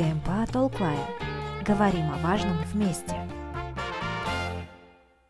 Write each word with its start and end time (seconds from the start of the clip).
КМПА 0.00 0.46
Толклайн. 0.50 0.98
Говорим 1.62 2.10
о 2.10 2.16
важном 2.26 2.56
вместе. 2.72 3.14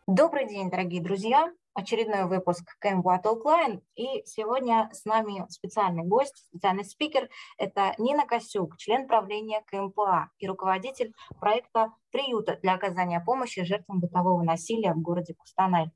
Добрый 0.06 0.46
день, 0.46 0.70
дорогие 0.70 1.02
друзья! 1.02 1.52
Очередной 1.74 2.26
выпуск 2.26 2.62
КМПА 2.78 3.18
Толклайн. 3.18 3.80
И 3.96 4.22
сегодня 4.26 4.88
с 4.92 5.04
нами 5.04 5.44
специальный 5.48 6.04
гость, 6.04 6.46
специальный 6.46 6.84
спикер. 6.84 7.28
Это 7.58 7.96
Нина 7.98 8.24
Косюк, 8.28 8.76
член 8.76 9.08
правления 9.08 9.64
КМПА 9.66 10.30
и 10.38 10.46
руководитель 10.46 11.14
проекта 11.40 11.92
приюта 12.12 12.56
для 12.62 12.74
оказания 12.74 13.18
помощи 13.18 13.64
жертвам 13.64 13.98
бытового 13.98 14.44
насилия 14.44 14.94
в 14.94 15.00
городе 15.00 15.34
Кустанай. 15.34 15.90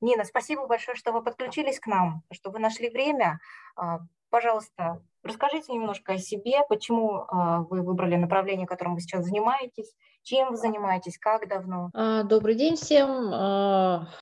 Нина, 0.00 0.24
спасибо 0.24 0.66
большое, 0.66 0.96
что 0.96 1.12
вы 1.12 1.22
подключились 1.22 1.80
к 1.80 1.86
нам, 1.86 2.22
что 2.32 2.50
вы 2.50 2.60
нашли 2.60 2.88
время. 2.88 3.40
А, 3.76 3.98
пожалуйста, 4.30 5.02
расскажите 5.24 5.72
немножко 5.72 6.12
о 6.12 6.18
себе, 6.18 6.60
почему 6.68 7.24
а, 7.26 7.62
вы 7.62 7.82
выбрали 7.82 8.14
направление, 8.14 8.66
которым 8.66 8.94
вы 8.94 9.00
сейчас 9.00 9.24
занимаетесь, 9.24 9.92
чем 10.22 10.50
вы 10.50 10.56
занимаетесь, 10.56 11.18
как 11.18 11.48
давно. 11.48 11.90
А, 11.94 12.22
добрый 12.22 12.54
день 12.54 12.76
всем. 12.76 13.30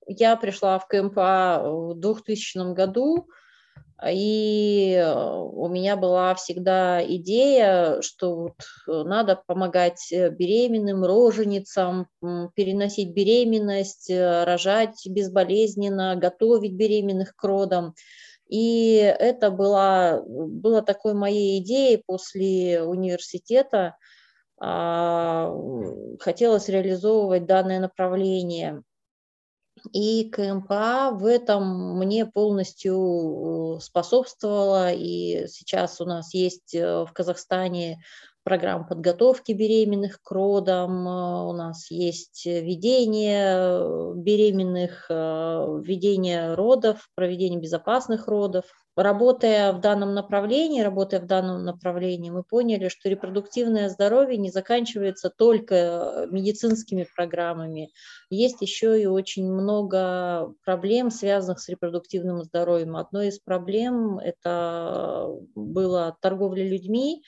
Я 0.07 0.35
пришла 0.37 0.79
в 0.79 0.87
КМПА 0.87 1.61
в 1.63 1.93
2000 1.95 2.73
году. 2.73 3.27
И 4.05 4.93
э, 4.93 5.11
у 5.11 5.67
меня 5.69 5.95
была 5.95 6.35
всегда 6.35 7.03
идея, 7.03 8.01
что 8.01 8.35
вот 8.35 8.61
э, 8.87 9.03
надо 9.03 9.41
помогать 9.47 10.11
э, 10.11 10.29
беременным, 10.29 11.03
роженицам, 11.03 12.07
переносить 12.53 13.13
беременность, 13.13 14.11
рожать 14.11 15.01
безболезненно, 15.07 16.15
готовить 16.15 16.73
беременных 16.73 17.35
к 17.35 17.43
родам. 17.43 17.95
И 18.47 18.97
это 18.97 19.49
была, 19.49 20.21
была 20.23 20.81
такой 20.81 21.13
моей 21.13 21.59
идеей 21.59 22.01
после 22.05 22.83
университета. 22.83 23.97
А, 24.59 25.53
хотелось 26.19 26.69
реализовывать 26.69 27.45
данное 27.45 27.79
направление. 27.79 28.83
И 29.93 30.29
КМПА 30.29 31.11
в 31.11 31.25
этом 31.25 31.97
мне 31.97 32.25
полностью 32.25 33.77
э, 33.77 33.79
способствовала. 33.79 34.91
И 34.91 35.47
сейчас 35.47 36.01
у 36.01 36.05
нас 36.05 36.33
есть 36.33 36.75
э, 36.75 37.05
в 37.05 37.11
Казахстане 37.13 38.01
программа 38.43 38.85
подготовки 38.85 39.51
беременных 39.51 40.21
к 40.21 40.31
родам, 40.31 41.07
э, 41.07 41.49
у 41.49 41.53
нас 41.53 41.91
есть 41.91 42.45
ведение 42.45 44.15
беременных, 44.15 45.09
ведение 45.09 46.53
родов, 46.53 47.09
проведение 47.15 47.59
безопасных 47.59 48.27
родов. 48.27 48.65
Работая 48.97 49.73
в 49.73 49.79
данном 49.79 50.15
направлении, 50.15 50.81
работая 50.81 51.19
в 51.19 51.27
данном 51.27 51.63
направлении, 51.63 52.31
мы 52.31 52.41
поняли, 52.41 52.89
что 52.89 53.09
репродуктивное 53.09 53.89
здоровье 53.89 54.37
не 54.37 54.49
заканчивается 54.49 55.29
только 55.29 55.75
э, 55.75 56.27
медицинскими 56.31 57.07
программами. 57.15 57.91
Есть 58.31 58.63
еще 58.63 58.99
и 58.99 59.05
очень 59.05 59.53
много 59.53 60.51
проблем, 60.65 61.11
связанных 61.11 61.59
с 61.59 61.69
репродуктивным 61.69 62.41
здоровьем. 62.41 62.95
Одной 62.95 63.27
из 63.27 63.37
проблем 63.37 64.17
это 64.17 65.27
была 65.53 66.17
торговля 66.19 66.67
людьми, 66.67 67.21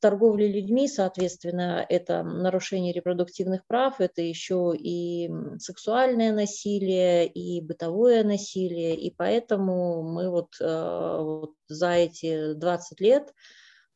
торговли 0.00 0.46
людьми, 0.46 0.88
соответственно, 0.88 1.84
это 1.88 2.22
нарушение 2.22 2.92
репродуктивных 2.92 3.66
прав, 3.66 4.00
это 4.00 4.22
еще 4.22 4.74
и 4.76 5.30
сексуальное 5.58 6.32
насилие, 6.32 7.26
и 7.26 7.60
бытовое 7.60 8.24
насилие, 8.24 8.96
и 8.96 9.14
поэтому 9.14 10.02
мы 10.02 10.30
вот, 10.30 10.54
э, 10.60 11.18
вот 11.20 11.54
за 11.68 11.92
эти 11.92 12.54
20 12.54 13.00
лет 13.00 13.34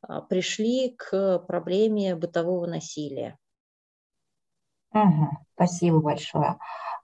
а, 0.03 0.21
пришли 0.21 0.95
к 0.97 1.39
проблеме 1.41 2.17
бытового 2.17 2.67
насилия. 2.67 3.39
Угу, 4.93 5.31
спасибо 5.55 6.01
большое. 6.01 6.59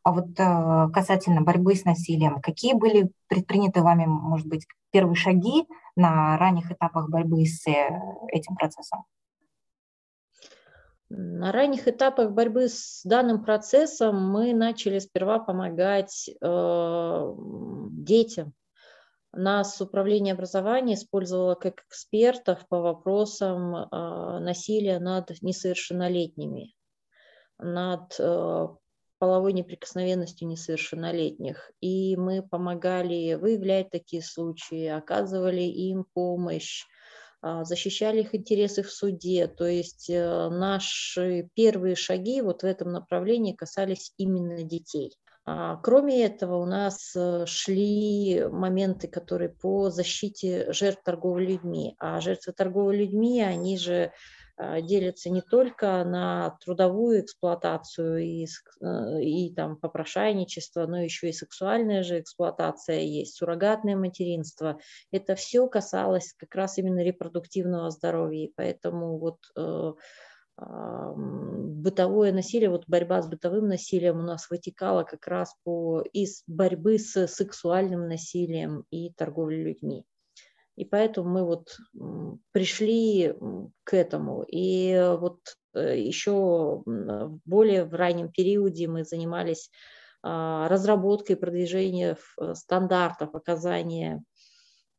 А 0.08 0.10
вот 0.10 0.28
э, 0.38 0.90
касательно 0.94 1.42
борьбы 1.42 1.74
с 1.74 1.84
насилием, 1.84 2.40
какие 2.40 2.72
были 2.72 3.10
предприняты 3.26 3.82
вами, 3.82 4.06
может 4.06 4.46
быть, 4.46 4.66
первые 4.90 5.16
шаги 5.16 5.66
на 5.96 6.38
ранних 6.38 6.72
этапах 6.72 7.10
борьбы 7.10 7.44
с 7.44 7.66
э, 7.66 7.90
этим 8.28 8.56
процессом? 8.56 9.04
На 11.10 11.52
ранних 11.52 11.88
этапах 11.88 12.30
борьбы 12.30 12.70
с 12.70 13.02
данным 13.04 13.44
процессом 13.44 14.30
мы 14.30 14.54
начали 14.54 14.98
сперва 14.98 15.40
помогать 15.40 16.30
э, 16.40 17.34
детям. 17.90 18.54
Нас 19.34 19.78
Управление 19.78 20.32
образования 20.32 20.94
использовало 20.94 21.54
как 21.54 21.82
экспертов 21.86 22.66
по 22.68 22.80
вопросам 22.80 23.76
э, 23.76 24.38
насилия 24.38 25.00
над 25.00 25.32
несовершеннолетними, 25.42 26.72
над 27.58 28.16
э, 28.18 28.68
половой 29.18 29.52
неприкосновенностью 29.52 30.48
несовершеннолетних. 30.48 31.70
И 31.80 32.16
мы 32.16 32.42
помогали 32.42 33.34
выявлять 33.34 33.90
такие 33.90 34.22
случаи, 34.22 34.86
оказывали 34.86 35.62
им 35.62 36.04
помощь, 36.12 36.84
а, 37.40 37.64
защищали 37.64 38.20
их 38.20 38.34
интересы 38.34 38.82
в 38.82 38.90
суде. 38.90 39.46
То 39.46 39.66
есть 39.66 40.10
э, 40.10 40.48
наши 40.50 41.48
первые 41.54 41.94
шаги 41.94 42.42
вот 42.42 42.62
в 42.62 42.66
этом 42.66 42.92
направлении 42.92 43.52
касались 43.52 44.12
именно 44.16 44.62
детей. 44.64 45.16
А, 45.44 45.76
кроме 45.76 46.24
этого, 46.24 46.56
у 46.56 46.66
нас 46.66 47.14
э, 47.16 47.46
шли 47.46 48.44
моменты, 48.50 49.08
которые 49.08 49.50
по 49.50 49.88
защите 49.88 50.72
жертв 50.72 51.02
торговли 51.04 51.52
людьми. 51.52 51.94
А 51.98 52.20
жертвы 52.20 52.52
торговли 52.52 52.98
людьми, 52.98 53.40
они 53.40 53.78
же 53.78 54.12
делятся 54.82 55.30
не 55.30 55.40
только 55.40 56.04
на 56.04 56.56
трудовую 56.64 57.20
эксплуатацию 57.20 58.18
и, 58.18 58.46
э, 58.80 59.22
и 59.22 59.54
там 59.54 59.76
попрошайничество, 59.76 60.86
но 60.86 61.00
еще 61.00 61.28
и 61.28 61.32
сексуальная 61.32 62.02
же 62.02 62.20
эксплуатация 62.20 63.00
есть, 63.00 63.36
суррогатное 63.36 63.96
материнство. 63.96 64.78
Это 65.12 65.34
все 65.34 65.68
касалось 65.68 66.34
как 66.36 66.54
раз 66.54 66.78
именно 66.78 67.02
репродуктивного 67.02 67.90
здоровья, 67.90 68.46
и 68.46 68.52
поэтому 68.54 69.18
вот 69.18 69.38
э, 69.56 69.92
бытовое 70.58 72.32
насилие, 72.32 72.70
вот 72.70 72.84
борьба 72.88 73.22
с 73.22 73.28
бытовым 73.28 73.68
насилием 73.68 74.18
у 74.18 74.22
нас 74.22 74.50
вытекала 74.50 75.04
как 75.04 75.26
раз 75.28 75.54
по 75.62 76.02
из 76.12 76.42
борьбы 76.48 76.98
с 76.98 77.28
сексуальным 77.28 78.08
насилием 78.08 78.84
и 78.90 79.12
торговлей 79.12 79.62
людьми. 79.62 80.04
И 80.78 80.84
поэтому 80.84 81.28
мы 81.28 81.44
вот 81.44 81.76
пришли 82.52 83.34
к 83.82 83.94
этому. 83.94 84.44
И 84.44 84.96
вот 85.18 85.40
э, 85.74 85.98
еще 85.98 86.84
более 87.44 87.84
в 87.84 87.94
раннем 87.94 88.30
периоде 88.30 88.86
мы 88.86 89.04
занимались 89.04 89.70
а, 90.22 90.68
разработкой 90.68 91.34
и 91.34 91.38
продвижением 91.38 92.16
э, 92.40 92.54
стандартов 92.54 93.34
оказания 93.34 94.22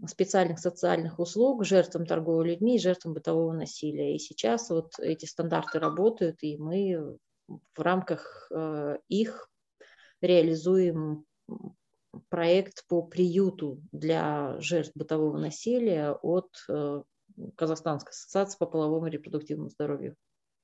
специальных 0.05 0.59
социальных 0.59 1.17
услуг 1.17 1.63
жертвам 1.65 2.05
торговли 2.05 2.51
людьми 2.51 2.75
и 2.75 2.79
жертвам 2.79 3.13
бытового 3.13 3.53
насилия. 3.53 4.15
И 4.15 4.19
сейчас 4.19 4.69
вот 4.69 4.99
эти 4.99 5.25
стандарты 5.25 5.79
работают, 5.79 6.41
и 6.41 6.57
мы 6.57 7.17
в 7.47 7.81
рамках 7.81 8.49
э, 8.51 8.97
их 9.07 9.49
реализуем 10.21 11.23
проект 12.39 12.87
по 12.87 13.01
приюту 13.01 13.81
для 13.91 14.55
жертв 14.61 14.93
бытового 14.95 15.37
насилия 15.37 16.13
от 16.13 16.47
э, 16.69 17.03
Казахстанской 17.57 18.11
ассоциации 18.11 18.57
по 18.57 18.65
половому 18.65 19.07
и 19.07 19.09
репродуктивному 19.09 19.69
здоровью. 19.69 20.15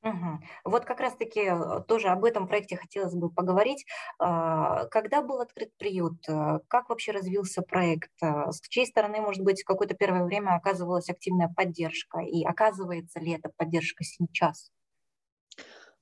Угу. 0.01 0.39
Вот 0.63 0.85
как 0.85 1.01
раз-таки 1.01 1.41
э, 1.41 1.81
тоже 1.85 2.07
об 2.07 2.23
этом 2.23 2.47
проекте 2.47 2.77
хотелось 2.77 3.13
бы 3.13 3.29
поговорить. 3.29 3.85
А, 4.19 4.85
когда 4.85 5.21
был 5.21 5.41
открыт 5.41 5.71
приют? 5.77 6.13
Э, 6.29 6.59
как 6.69 6.87
вообще 6.87 7.11
развился 7.11 7.61
проект? 7.61 8.11
С 8.21 8.61
чьей 8.69 8.85
стороны, 8.85 9.19
может 9.19 9.43
быть, 9.43 9.61
какое-то 9.65 9.95
первое 9.95 10.23
время 10.23 10.55
оказывалась 10.55 11.09
активная 11.09 11.51
поддержка? 11.53 12.19
И 12.21 12.45
оказывается 12.45 13.19
ли 13.19 13.33
эта 13.33 13.49
поддержка 13.57 14.05
сейчас? 14.05 14.71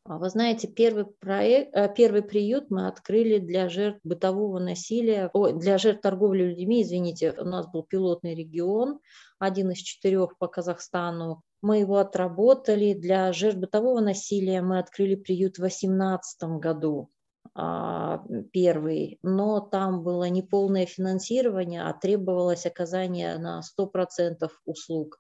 А 0.06 0.18
вы 0.18 0.30
знаете, 0.30 0.68
первый, 0.68 1.06
проект, 1.06 1.74
э, 1.74 1.94
первый 1.96 2.24
приют 2.24 2.70
мы 2.70 2.88
открыли 2.88 3.40
для 3.40 3.70
жертв 3.70 4.02
бытового 4.04 4.60
насилия, 4.60 5.30
о, 5.32 5.52
для 5.52 5.78
жертв 5.78 6.02
торговли 6.02 6.44
людьми, 6.44 6.82
извините, 6.82 7.34
у 7.38 7.46
нас 7.46 7.72
был 7.72 7.84
пилотный 7.84 8.36
регион, 8.36 9.00
один 9.40 9.72
из 9.72 9.78
четырех 9.78 10.38
по 10.38 10.48
Казахстану. 10.48 11.42
Мы 11.62 11.80
его 11.80 11.98
отработали. 12.00 12.94
Для 12.94 13.32
жертв 13.32 13.60
бытового 13.60 14.02
насилия 14.02 14.62
мы 14.62 14.80
открыли 14.80 15.16
приют 15.16 15.54
в 15.54 15.62
2018 15.62 16.44
году 16.60 17.10
а, 17.56 18.26
первый, 18.52 19.20
но 19.24 19.62
там 19.62 20.04
было 20.04 20.28
неполное 20.28 20.86
финансирование, 20.86 21.84
а 21.84 21.94
требовалось 21.94 22.66
оказание 22.66 23.38
на 23.38 23.62
100% 23.62 24.50
услуг. 24.66 25.20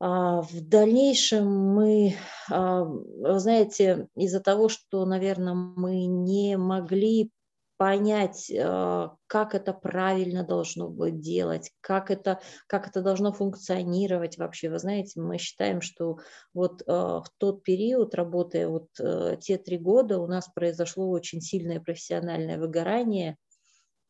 А, 0.00 0.42
в 0.42 0.60
дальнейшем 0.60 1.46
мы, 1.46 2.14
а, 2.50 2.84
вы 2.84 3.38
знаете, 3.38 4.08
из-за 4.16 4.40
того, 4.40 4.68
что, 4.68 5.04
наверное, 5.06 5.54
мы 5.54 6.06
не 6.06 6.56
могли 6.56 7.30
понять, 7.76 8.50
э, 8.50 9.08
как 9.26 9.54
это 9.54 9.72
правильно 9.72 10.44
должно 10.44 10.88
быть 10.88 11.20
делать, 11.20 11.72
как 11.80 12.12
это, 12.12 12.40
как 12.68 12.86
это 12.86 13.02
должно 13.02 13.32
функционировать 13.32 14.38
вообще. 14.38 14.70
Вы 14.70 14.78
знаете, 14.78 15.20
мы 15.20 15.38
считаем, 15.38 15.80
что 15.80 16.18
вот 16.54 16.82
в 16.86 17.24
тот 17.38 17.64
период, 17.64 18.14
работая 18.14 18.68
вот 18.68 18.86
э, 19.00 19.36
те 19.40 19.58
три 19.58 19.76
года, 19.76 20.20
у 20.20 20.28
нас 20.28 20.48
произошло 20.54 21.10
очень 21.10 21.40
сильное 21.40 21.80
профессиональное 21.80 22.58
выгорание, 22.58 23.36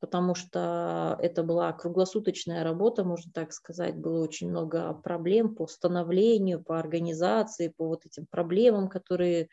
потому 0.05 0.35
что 0.35 1.17
это 1.23 1.43
была 1.43 1.73
круглосуточная 1.73 2.62
работа, 2.62 3.05
можно 3.05 3.33
так 3.33 3.55
сказать, 3.55 3.97
было 3.97 4.23
очень 4.23 4.51
много 4.51 4.93
проблем 4.93 5.55
по 5.55 5.67
становлению, 5.67 6.62
по 6.62 6.79
организации, 6.79 7.73
по 7.75 7.89
вот 7.89 8.05
этим 8.05 8.27
проблемам, 8.27 8.91
которые 8.91 9.49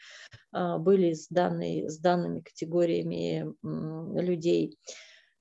а, 0.52 0.78
были 0.78 1.14
с, 1.14 1.30
данной, 1.30 1.88
с 1.88 2.00
данными 2.00 2.42
категориями 2.42 3.56
людей. 4.20 4.78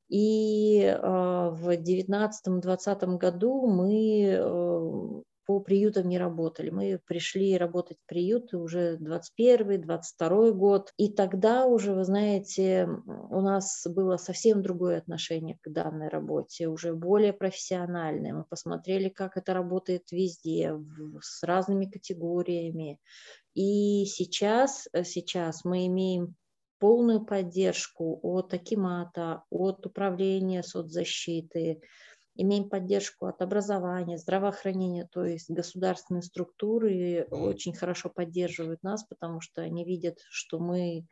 И 0.08 0.84
а, 0.86 1.50
в 1.50 1.70
2019-2020 1.70 3.16
году 3.16 3.66
мы 3.66 4.26
э, 4.30 5.22
по 5.46 5.60
приютам 5.60 6.08
не 6.08 6.18
работали. 6.18 6.70
Мы 6.70 7.00
пришли 7.06 7.56
работать 7.56 7.98
в 7.98 8.06
приюты 8.06 8.56
уже 8.56 8.96
21 8.98 9.80
22 9.80 10.50
год. 10.52 10.92
И 10.96 11.12
тогда 11.12 11.66
уже, 11.66 11.92
вы 11.92 12.04
знаете, 12.04 12.88
у 13.06 13.40
нас 13.40 13.86
было 13.86 14.16
совсем 14.16 14.62
другое 14.62 14.98
отношение 14.98 15.58
к 15.60 15.70
данной 15.70 16.08
работе, 16.08 16.68
уже 16.68 16.94
более 16.94 17.32
профессиональное. 17.32 18.34
Мы 18.34 18.44
посмотрели, 18.44 19.08
как 19.08 19.36
это 19.36 19.54
работает 19.54 20.10
везде, 20.12 20.76
с 21.20 21.42
разными 21.42 21.86
категориями. 21.86 22.98
И 23.54 24.04
сейчас, 24.06 24.88
сейчас 25.04 25.64
мы 25.64 25.86
имеем 25.86 26.36
полную 26.80 27.24
поддержку 27.24 28.18
от 28.22 28.54
Акимата, 28.54 29.44
от 29.50 29.86
Управления 29.86 30.62
соцзащиты, 30.62 31.80
имеем 32.42 32.68
поддержку 32.68 33.26
от 33.26 33.42
образования, 33.42 34.18
здравоохранения, 34.18 35.08
то 35.12 35.24
есть 35.24 35.50
государственные 35.50 36.22
структуры 36.22 37.26
очень 37.30 37.74
хорошо 37.74 38.10
поддерживают 38.10 38.82
нас, 38.82 39.04
потому 39.04 39.40
что 39.40 39.62
они 39.62 39.84
видят, 39.84 40.18
что 40.30 40.58
мы, 40.58 41.06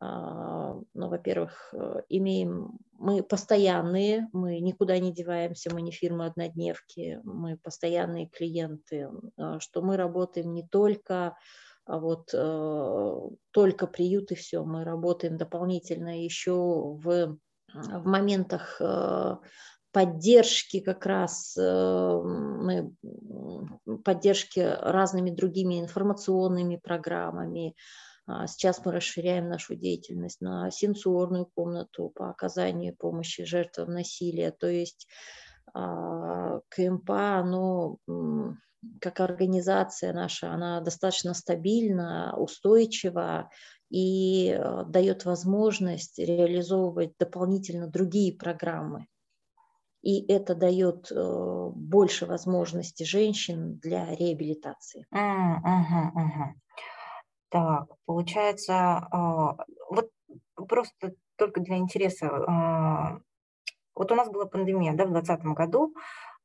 а, 0.00 0.74
ну, 0.94 1.08
во-первых, 1.08 1.74
э, 1.74 2.02
имеем, 2.08 2.78
мы 2.92 3.22
постоянные, 3.22 4.28
мы 4.32 4.60
никуда 4.60 4.98
не 4.98 5.12
деваемся, 5.12 5.74
мы 5.74 5.82
не 5.82 5.90
фирма 5.90 6.26
однодневки, 6.26 7.20
мы 7.24 7.56
постоянные 7.56 8.28
клиенты, 8.28 9.08
а, 9.36 9.58
что 9.60 9.82
мы 9.82 9.96
работаем 9.96 10.54
не 10.54 10.66
только 10.66 11.36
а 11.84 11.98
вот 11.98 12.30
э, 12.32 13.20
только 13.50 13.88
приют 13.88 14.30
и 14.30 14.36
все, 14.36 14.64
мы 14.64 14.84
работаем 14.84 15.36
дополнительно 15.36 16.22
еще 16.22 16.52
в 16.52 17.36
в 17.74 18.06
моментах 18.06 18.76
э, 18.80 19.36
поддержки 19.92 20.80
как 20.80 21.06
раз 21.06 21.54
э, 21.56 22.22
мы 22.24 22.92
поддержки 24.04 24.60
разными 24.60 25.30
другими 25.30 25.80
информационными 25.80 26.76
программами. 26.76 27.76
А 28.26 28.46
сейчас 28.46 28.82
мы 28.84 28.92
расширяем 28.92 29.48
нашу 29.48 29.74
деятельность 29.74 30.40
на 30.40 30.70
сенсорную 30.70 31.46
комнату 31.54 32.10
по 32.14 32.30
оказанию 32.30 32.96
помощи 32.96 33.44
жертвам 33.44 33.92
насилия. 33.92 34.52
То 34.52 34.68
есть 34.68 35.08
а, 35.74 36.60
КМПА, 36.68 37.38
оно 37.38 37.98
как 39.00 39.20
организация 39.20 40.12
наша, 40.12 40.52
она 40.52 40.80
достаточно 40.80 41.34
стабильна, 41.34 42.34
устойчива 42.36 43.50
и 43.90 44.56
э, 44.58 44.84
дает 44.86 45.24
возможность 45.24 46.18
реализовывать 46.18 47.12
дополнительно 47.18 47.86
другие 47.86 48.36
программы 48.36 49.06
и 50.02 50.26
это 50.32 50.54
дает 50.54 51.10
э, 51.12 51.70
больше 51.74 52.26
возможностей 52.26 53.04
женщин 53.04 53.78
для 53.78 54.14
реабилитации. 54.14 55.06
Mm, 55.14 55.58
uh-huh, 55.64 56.10
uh-huh. 56.16 56.48
Так, 57.48 57.88
получается, 58.04 59.08
э, 59.12 59.64
вот 59.90 60.10
просто 60.68 61.14
только 61.36 61.60
для 61.60 61.76
интереса, 61.76 62.26
э, 62.26 63.20
вот 63.94 64.10
у 64.10 64.14
нас 64.14 64.28
была 64.28 64.46
пандемия, 64.46 64.94
да, 64.94 65.04
в 65.04 65.12
2020 65.12 65.44
году, 65.54 65.94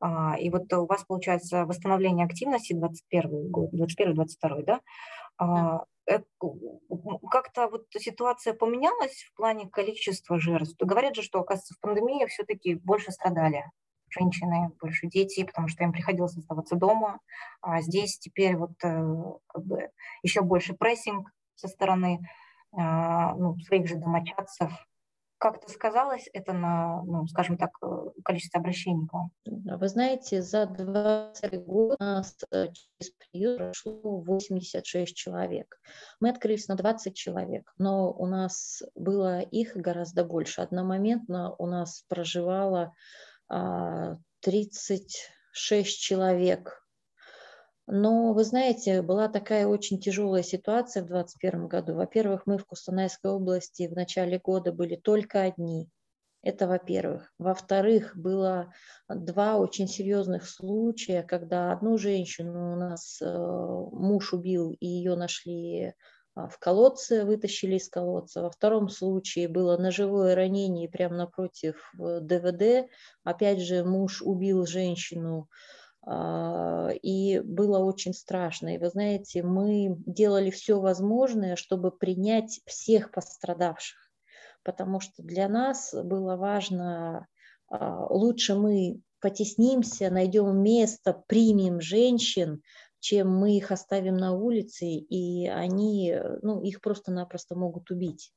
э, 0.02 0.08
и 0.40 0.50
вот 0.52 0.72
у 0.74 0.86
вас 0.86 1.04
получается 1.06 1.66
восстановление 1.66 2.26
активности 2.26 2.74
21 2.74 3.50
год, 3.50 3.74
21-22, 3.74 4.64
да? 4.64 4.82
да. 5.40 5.80
Э, 5.82 5.97
как-то 7.30 7.68
вот 7.68 7.86
ситуация 7.98 8.54
поменялась 8.54 9.24
в 9.24 9.36
плане 9.36 9.70
количества 9.70 10.40
жертв. 10.40 10.76
Говорят 10.80 11.16
же, 11.16 11.22
что, 11.22 11.40
оказывается, 11.40 11.74
в 11.74 11.80
пандемии 11.80 12.26
все-таки 12.28 12.76
больше 12.76 13.12
страдали 13.12 13.66
женщины, 14.10 14.72
больше 14.82 15.08
дети, 15.08 15.44
потому 15.44 15.68
что 15.68 15.84
им 15.84 15.92
приходилось 15.92 16.38
оставаться 16.38 16.76
дома. 16.76 17.20
А 17.62 17.82
здесь 17.82 18.18
теперь 18.20 18.56
вот 18.56 18.72
э, 18.84 19.14
как 19.48 19.66
бы 19.66 19.90
еще 20.24 20.42
больше 20.42 20.74
прессинг 20.74 21.30
со 21.56 21.68
стороны 21.68 22.20
а, 22.72 23.34
ну, 23.36 23.58
своих 23.60 23.88
же 23.88 23.96
домочадцев, 23.96 24.72
как-то 25.38 25.70
сказалось 25.72 26.30
это 26.34 26.54
на, 26.54 27.04
ну, 27.04 27.28
скажем 27.28 27.58
так, 27.58 27.72
э, 27.82 27.88
количество 28.24 28.60
обращений 28.60 29.08
к 29.08 29.14
вам? 29.14 29.32
Вы 29.46 29.88
знаете, 29.88 30.42
за 30.42 30.66
20 30.66 31.64
год 31.66 31.98
у 32.00 32.04
нас 32.04 32.36
э, 32.52 32.68
через 32.74 33.12
приют 33.12 33.58
прошло 33.58 34.22
86 34.22 35.16
человек. 35.16 35.80
Мы 36.20 36.30
открылись 36.30 36.68
на 36.68 36.76
20 36.76 37.16
человек, 37.16 37.72
но 37.78 38.12
у 38.12 38.26
нас 38.26 38.82
было 38.96 39.42
их 39.42 39.76
гораздо 39.76 40.24
больше. 40.24 40.62
Одномоментно 40.62 41.56
у 41.58 41.68
нас 41.68 42.04
проживало 42.08 42.94
36 43.48 45.10
а, 45.70 45.84
человек 45.84 46.87
но, 47.88 48.34
вы 48.34 48.44
знаете, 48.44 49.02
была 49.02 49.30
такая 49.30 49.66
очень 49.66 50.00
тяжелая 50.00 50.44
ситуация 50.44 51.04
в 51.04 51.08
2021 51.08 51.68
году. 51.68 51.96
Во-первых, 51.96 52.42
мы 52.46 52.58
в 52.58 52.66
Кустанайской 52.66 53.32
области 53.32 53.88
в 53.88 53.94
начале 53.94 54.40
года 54.40 54.74
были 54.74 54.98
только 54.98 55.42
одни. 55.42 55.90
Это 56.44 56.68
во-первых. 56.68 57.34
Во-вторых, 57.40 58.16
было 58.16 58.74
два 59.08 59.58
очень 59.58 59.88
серьезных 59.88 60.48
случая, 60.48 61.24
когда 61.24 61.72
одну 61.72 61.98
женщину 61.98 62.74
у 62.74 62.76
нас 62.76 63.22
э, 63.22 63.26
муж 63.26 64.34
убил, 64.34 64.72
и 64.72 64.86
ее 64.86 65.16
нашли 65.16 65.94
а, 66.36 66.48
в 66.50 66.60
колодце, 66.60 67.26
вытащили 67.26 67.76
из 67.76 67.90
колодца. 67.90 68.42
Во 68.42 68.52
втором 68.52 68.90
случае 68.90 69.48
было 69.48 69.78
ножевое 69.78 70.36
ранение 70.36 70.90
прямо 70.90 71.16
напротив 71.16 71.92
э, 71.98 72.20
ДВД. 72.22 72.90
Опять 73.24 73.62
же, 73.62 73.84
муж 73.84 74.22
убил 74.22 74.66
женщину, 74.66 75.50
и 76.10 77.42
было 77.44 77.80
очень 77.80 78.14
страшно. 78.14 78.76
И 78.76 78.78
вы 78.78 78.90
знаете, 78.90 79.44
мы 79.44 79.96
делали 80.06 80.50
все 80.52 80.80
возможное, 80.80 81.56
чтобы 81.56 81.92
принять 81.92 82.62
всех 82.66 83.12
пострадавших, 83.12 83.98
потому 84.64 85.00
что 85.00 85.22
для 85.24 85.50
нас 85.50 85.94
было 85.94 86.38
важно, 86.38 87.28
а, 87.70 88.06
лучше 88.10 88.56
мы 88.56 89.02
потеснимся, 89.20 90.10
найдем 90.10 90.62
место, 90.62 91.24
примем 91.28 91.82
женщин, 91.82 92.62
чем 93.00 93.36
мы 93.36 93.58
их 93.58 93.72
оставим 93.72 94.16
на 94.16 94.34
улице, 94.34 94.86
и 94.86 95.48
они, 95.48 96.16
ну, 96.42 96.62
их 96.62 96.82
просто-напросто 96.82 97.56
могут 97.56 97.92
убить. 97.92 98.32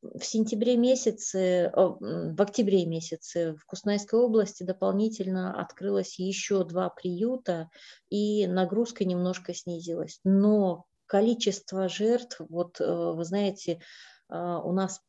В 0.00 0.22
сентябре 0.22 0.76
месяце, 0.76 1.72
в 1.74 2.40
октябре 2.40 2.86
месяце 2.86 3.54
в 3.54 3.64
Кустанайской 3.64 4.20
области 4.20 4.62
дополнительно 4.62 5.60
открылось 5.60 6.18
еще 6.20 6.64
два 6.64 6.88
приюта, 6.88 7.68
и 8.08 8.46
нагрузка 8.46 9.04
немножко 9.04 9.54
снизилась. 9.54 10.20
Но 10.22 10.84
количество 11.06 11.88
жертв, 11.88 12.40
вот 12.48 12.80
э, 12.80 12.84
вы 12.84 13.24
знаете, 13.24 13.80
а, 14.28 14.60
у 14.60 14.72
нас 14.72 15.00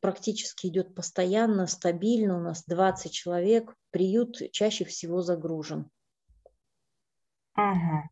практически 0.00 0.68
идет 0.68 0.94
постоянно, 0.94 1.66
стабильно, 1.66 2.38
у 2.38 2.40
нас 2.40 2.64
20 2.64 3.12
человек, 3.12 3.74
приют 3.90 4.38
чаще 4.52 4.84
всего 4.84 5.22
загружен. 5.22 5.90
Ага. 7.54 8.08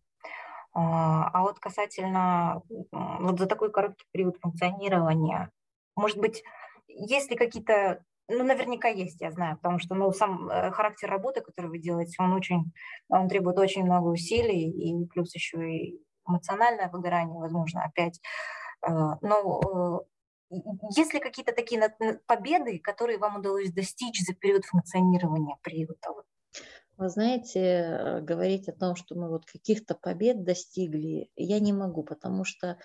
А 0.75 1.43
вот 1.43 1.59
касательно 1.59 2.63
вот 2.91 3.39
за 3.39 3.47
такой 3.47 3.73
короткий 3.73 4.07
период 4.13 4.37
функционирования, 4.41 5.51
может 5.99 6.19
быть, 6.19 6.43
есть 6.87 7.31
ли 7.31 7.37
какие-то, 7.37 8.05
ну, 8.28 8.45
наверняка 8.45 8.88
есть, 8.88 9.21
я 9.21 9.31
знаю, 9.31 9.57
потому 9.57 9.78
что, 9.78 9.95
ну, 9.95 10.12
сам 10.12 10.49
э, 10.49 10.71
характер 10.71 11.11
работы, 11.11 11.40
который 11.40 11.67
вы 11.67 11.78
делаете, 11.78 12.17
он 12.19 12.33
очень, 12.33 12.73
он 13.09 13.28
требует 13.28 13.59
очень 13.59 13.85
много 13.85 14.09
усилий, 14.09 14.71
и 14.71 15.07
плюс 15.07 15.35
еще 15.35 15.71
и 15.71 16.00
эмоциональное 16.26 16.88
выгорание, 16.88 17.38
возможно, 17.38 17.85
опять. 17.85 18.21
Э, 18.87 18.90
но 19.21 20.05
э, 20.50 20.57
есть 20.97 21.12
ли 21.12 21.21
какие-то 21.21 21.52
такие 21.52 21.90
победы, 22.26 22.78
которые 22.78 23.19
вам 23.19 23.37
удалось 23.37 23.73
достичь 23.73 24.21
за 24.25 24.35
период 24.35 24.64
функционирования 24.64 25.57
приюта? 25.62 26.11
Вы 26.97 27.09
знаете, 27.11 28.21
говорить 28.23 28.69
о 28.69 28.73
том, 28.73 28.97
что 28.97 29.14
мы 29.14 29.28
вот 29.28 29.45
каких-то 29.45 29.95
побед 29.95 30.43
достигли, 30.43 31.31
я 31.37 31.61
не 31.61 31.73
могу, 31.73 32.02
потому 32.02 32.45
что 32.45 32.78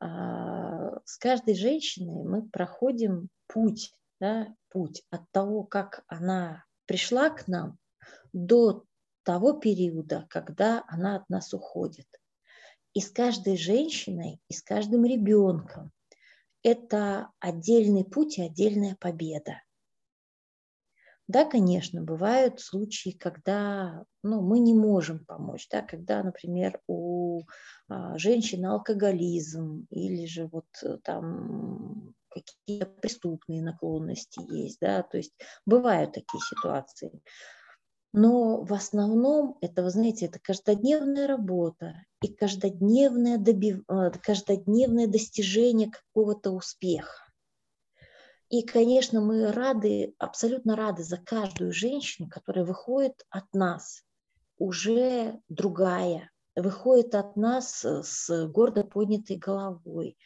с 0.00 1.18
каждой 1.18 1.54
женщиной 1.54 2.24
мы 2.24 2.48
проходим 2.48 3.28
путь, 3.46 3.94
да, 4.20 4.54
путь 4.70 5.02
от 5.10 5.30
того, 5.30 5.64
как 5.64 6.04
она 6.06 6.64
пришла 6.86 7.30
к 7.30 7.48
нам, 7.48 7.78
до 8.32 8.84
того 9.24 9.52
периода, 9.52 10.26
когда 10.30 10.84
она 10.88 11.16
от 11.16 11.28
нас 11.28 11.52
уходит. 11.52 12.06
И 12.94 13.00
с 13.00 13.10
каждой 13.10 13.56
женщиной, 13.56 14.40
и 14.48 14.52
с 14.52 14.62
каждым 14.62 15.04
ребенком 15.04 15.92
это 16.62 17.30
отдельный 17.38 18.04
путь 18.04 18.38
и 18.38 18.42
отдельная 18.42 18.96
победа. 18.98 19.62
Да, 21.30 21.44
конечно, 21.44 22.02
бывают 22.02 22.58
случаи, 22.58 23.10
когда 23.10 24.02
ну, 24.24 24.42
мы 24.42 24.58
не 24.58 24.74
можем 24.74 25.24
помочь, 25.24 25.68
да, 25.70 25.80
когда, 25.80 26.24
например, 26.24 26.80
у 26.88 27.42
а, 27.88 28.18
женщины 28.18 28.66
алкоголизм 28.66 29.86
или 29.90 30.26
же 30.26 30.48
вот 30.50 30.66
э, 30.82 30.98
там 31.04 32.14
какие-то 32.30 32.86
преступные 32.86 33.62
наклонности 33.62 34.40
есть, 34.52 34.78
да, 34.80 35.04
то 35.04 35.18
есть 35.18 35.32
бывают 35.64 36.14
такие 36.14 36.40
ситуации. 36.40 37.22
Но 38.12 38.64
в 38.64 38.72
основном 38.72 39.56
это, 39.60 39.84
вы 39.84 39.90
знаете, 39.90 40.26
это 40.26 40.40
каждодневная 40.40 41.28
работа 41.28 41.94
и 42.22 42.34
каждодневное, 42.34 43.38
добив... 43.38 43.84
Э, 43.88 44.10
каждодневное 44.20 45.06
достижение 45.06 45.92
какого-то 45.92 46.50
успеха. 46.50 47.29
И, 48.50 48.62
конечно, 48.62 49.20
мы 49.20 49.52
рады, 49.52 50.14
абсолютно 50.18 50.74
рады 50.74 51.04
за 51.04 51.16
каждую 51.18 51.72
женщину, 51.72 52.28
которая 52.28 52.64
выходит 52.64 53.24
от 53.30 53.44
нас 53.54 54.02
уже 54.58 55.40
другая, 55.48 56.30
выходит 56.56 57.14
от 57.14 57.36
нас 57.36 57.84
с 57.84 58.46
гордо 58.48 58.82
поднятой 58.82 59.36
головой. 59.36 60.18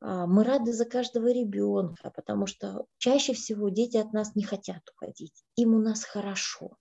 А, 0.00 0.26
мы 0.26 0.44
рады 0.44 0.74
за 0.74 0.84
каждого 0.84 1.32
ребенка, 1.32 2.12
потому 2.14 2.46
что 2.46 2.84
чаще 2.98 3.32
всего 3.32 3.70
дети 3.70 3.96
от 3.96 4.12
нас 4.12 4.34
не 4.34 4.44
хотят 4.44 4.82
уходить. 4.94 5.42
Им 5.56 5.74
у 5.74 5.78
нас 5.80 6.04
хорошо, 6.04 6.76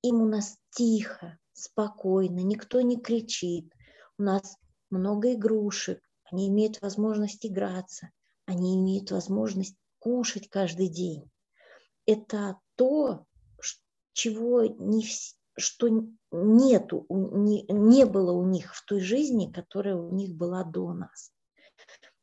им 0.00 0.22
у 0.22 0.26
нас 0.26 0.56
тихо, 0.70 1.38
спокойно, 1.52 2.40
никто 2.40 2.80
не 2.80 2.98
кричит. 2.98 3.70
У 4.18 4.22
нас 4.22 4.56
много 4.88 5.34
игрушек, 5.34 6.00
они 6.24 6.48
имеют 6.48 6.80
возможность 6.80 7.44
играться, 7.44 8.10
они 8.46 8.76
имеют 8.76 9.10
возможность 9.10 9.76
кушать 10.06 10.48
каждый 10.48 10.88
день. 10.88 11.28
Это 12.06 12.60
то, 12.76 13.26
чего 14.12 14.62
не, 14.62 15.04
что 15.58 15.88
нету, 16.30 17.06
не, 17.10 17.64
не 17.68 18.06
было 18.06 18.30
у 18.30 18.46
них 18.46 18.72
в 18.72 18.84
той 18.84 19.00
жизни, 19.00 19.50
которая 19.50 19.96
у 19.96 20.14
них 20.14 20.36
была 20.36 20.62
до 20.62 20.92
нас. 20.92 21.32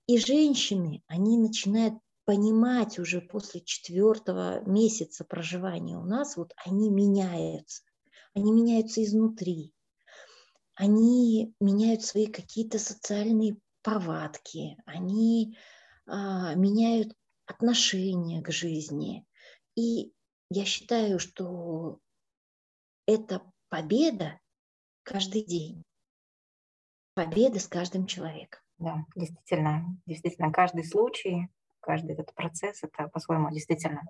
И 0.07 0.17
женщины, 0.17 1.03
они 1.07 1.37
начинают 1.37 1.95
понимать 2.23 2.99
уже 2.99 3.19
после 3.19 3.59
четвертого 3.59 4.61
месяца 4.61 5.25
проживания 5.25 5.97
у 5.97 6.05
нас, 6.05 6.37
вот 6.37 6.53
они 6.65 6.89
меняются. 6.89 7.83
Они 8.33 8.53
меняются 8.53 9.03
изнутри. 9.03 9.73
Они 10.75 11.53
меняют 11.59 12.01
свои 12.01 12.27
какие-то 12.27 12.79
социальные 12.79 13.57
повадки. 13.81 14.77
Они 14.85 15.57
а, 16.05 16.55
меняют 16.55 17.13
отношение 17.53 18.41
к 18.41 18.51
жизни. 18.51 19.25
И 19.75 20.11
я 20.49 20.65
считаю, 20.65 21.19
что 21.19 21.99
это 23.07 23.41
победа 23.69 24.39
каждый 25.03 25.43
день. 25.43 25.83
Победа 27.15 27.59
с 27.59 27.67
каждым 27.67 28.07
человеком. 28.07 28.61
Да, 28.79 29.05
действительно, 29.15 29.85
действительно, 30.05 30.51
каждый 30.51 30.83
случай, 30.83 31.47
каждый 31.79 32.13
этот 32.13 32.33
процесс, 32.33 32.83
это 32.83 33.07
по-своему 33.07 33.51
действительно 33.51 34.01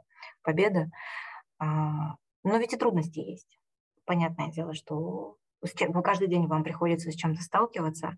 победа. 0.41 0.89
А, 1.59 2.15
но 2.43 2.57
ведь 2.57 2.73
и 2.73 2.77
трудности 2.77 3.19
есть. 3.19 3.59
Понятное 4.05 4.51
дело, 4.51 4.73
что 4.73 5.37
каждый 6.03 6.27
день 6.27 6.47
вам 6.47 6.63
приходится 6.63 7.11
с 7.11 7.15
чем-то 7.15 7.41
сталкиваться. 7.41 8.15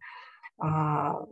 А, 0.58 1.26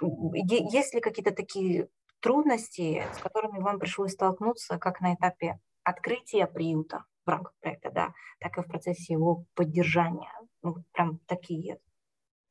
есть 0.00 0.94
ли 0.94 1.00
какие-то 1.00 1.32
такие 1.32 1.88
трудности, 2.20 3.04
с 3.14 3.18
которыми 3.18 3.58
вам 3.58 3.78
пришлось 3.78 4.12
столкнуться 4.12 4.78
как 4.78 5.00
на 5.00 5.14
этапе 5.14 5.60
открытия 5.82 6.46
приюта 6.46 7.04
в 7.24 7.28
рамках 7.28 7.54
проекта, 7.60 7.90
да, 7.90 8.14
так 8.40 8.58
и 8.58 8.62
в 8.62 8.66
процессе 8.66 9.12
его 9.12 9.44
поддержания. 9.54 10.32
Ну, 10.62 10.76
прям 10.92 11.18
такие 11.26 11.78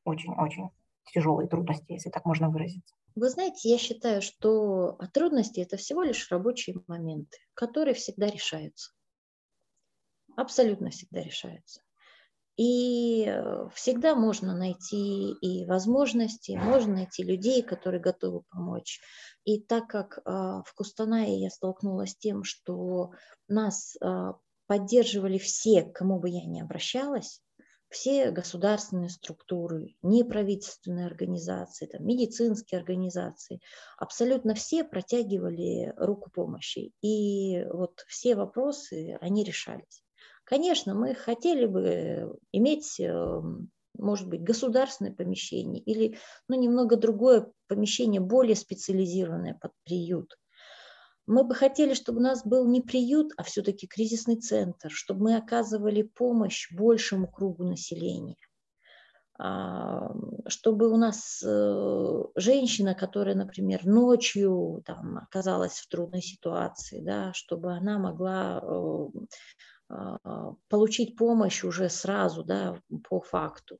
очень-очень 0.03 0.69
тяжелые 1.13 1.47
трудности, 1.47 1.93
если 1.93 2.09
так 2.09 2.25
можно 2.25 2.49
выразиться. 2.49 2.95
Вы 3.15 3.29
знаете, 3.29 3.69
я 3.69 3.77
считаю, 3.77 4.21
что 4.21 4.97
трудности– 5.13 5.59
это 5.61 5.77
всего 5.77 6.03
лишь 6.03 6.29
рабочие 6.31 6.75
моменты, 6.87 7.37
которые 7.53 7.93
всегда 7.93 8.27
решаются. 8.27 8.91
Абсолютно 10.35 10.89
всегда 10.89 11.21
решаются. 11.21 11.81
И 12.57 13.25
э, 13.27 13.67
всегда 13.73 14.15
можно 14.15 14.55
найти 14.55 15.33
и 15.33 15.65
возможности, 15.65 16.51
можно 16.51 16.95
найти 16.95 17.23
людей, 17.23 17.61
которые 17.61 18.01
готовы 18.01 18.43
помочь. 18.49 19.01
И 19.43 19.59
так 19.59 19.87
как 19.87 20.19
а, 20.25 20.63
в 20.63 20.73
Кустанае 20.73 21.39
я 21.39 21.49
столкнулась 21.49 22.11
с 22.11 22.17
тем, 22.17 22.43
что 22.43 23.11
нас 23.47 23.95
а, 24.01 24.35
поддерживали 24.67 25.37
все, 25.37 25.83
к 25.83 25.93
кому 25.93 26.19
бы 26.19 26.29
я 26.29 26.45
ни 26.45 26.61
обращалась, 26.61 27.41
все 27.89 28.31
государственные 28.31 29.09
структуры, 29.09 29.95
неправительственные 30.01 31.05
организации, 31.05 31.85
там, 31.85 32.05
медицинские 32.05 32.79
организации, 32.79 33.61
абсолютно 33.97 34.55
все 34.55 34.83
протягивали 34.83 35.93
руку 35.97 36.31
помощи. 36.31 36.91
И 37.01 37.63
вот 37.65 38.03
все 38.07 38.35
вопросы, 38.35 39.17
они 39.21 39.43
решались. 39.43 40.04
Конечно, 40.45 40.93
мы 40.93 41.15
хотели 41.15 41.65
бы 41.65 42.37
иметь, 42.51 42.99
эм, 42.99 43.71
может 43.97 44.29
быть, 44.29 44.43
государственное 44.43 45.11
помещение 45.11 45.81
или 45.81 46.17
ну, 46.47 46.59
немного 46.59 46.97
другое 46.97 47.51
помещение, 47.67 48.21
более 48.21 48.55
специализированное 48.55 49.55
под 49.59 49.71
приют. 49.83 50.37
Мы 51.25 51.43
бы 51.43 51.55
хотели, 51.55 51.95
чтобы 51.95 52.19
у 52.19 52.21
нас 52.21 52.45
был 52.45 52.67
не 52.67 52.81
приют, 52.81 53.33
а 53.37 53.43
все-таки 53.43 53.87
кризисный 53.87 54.35
центр, 54.35 54.91
чтобы 54.91 55.23
мы 55.23 55.35
оказывали 55.37 56.03
помощь 56.03 56.71
большему 56.71 57.27
кругу 57.27 57.63
населения 57.63 58.37
а, 59.37 60.13
чтобы 60.47 60.89
у 60.89 60.95
нас 60.95 61.43
э, 61.45 62.23
женщина, 62.35 62.95
которая, 62.95 63.35
например, 63.35 63.85
ночью 63.85 64.81
там, 64.85 65.17
оказалась 65.17 65.79
в 65.79 65.89
трудной 65.89 66.21
ситуации, 66.21 67.01
да, 67.01 67.33
чтобы 67.33 67.73
она 67.73 67.99
могла 67.99 68.61
э, 68.63 69.07
получить 70.67 71.15
помощь 71.15 71.63
уже 71.63 71.89
сразу, 71.89 72.43
да, 72.43 72.79
по 73.07 73.21
факту. 73.21 73.79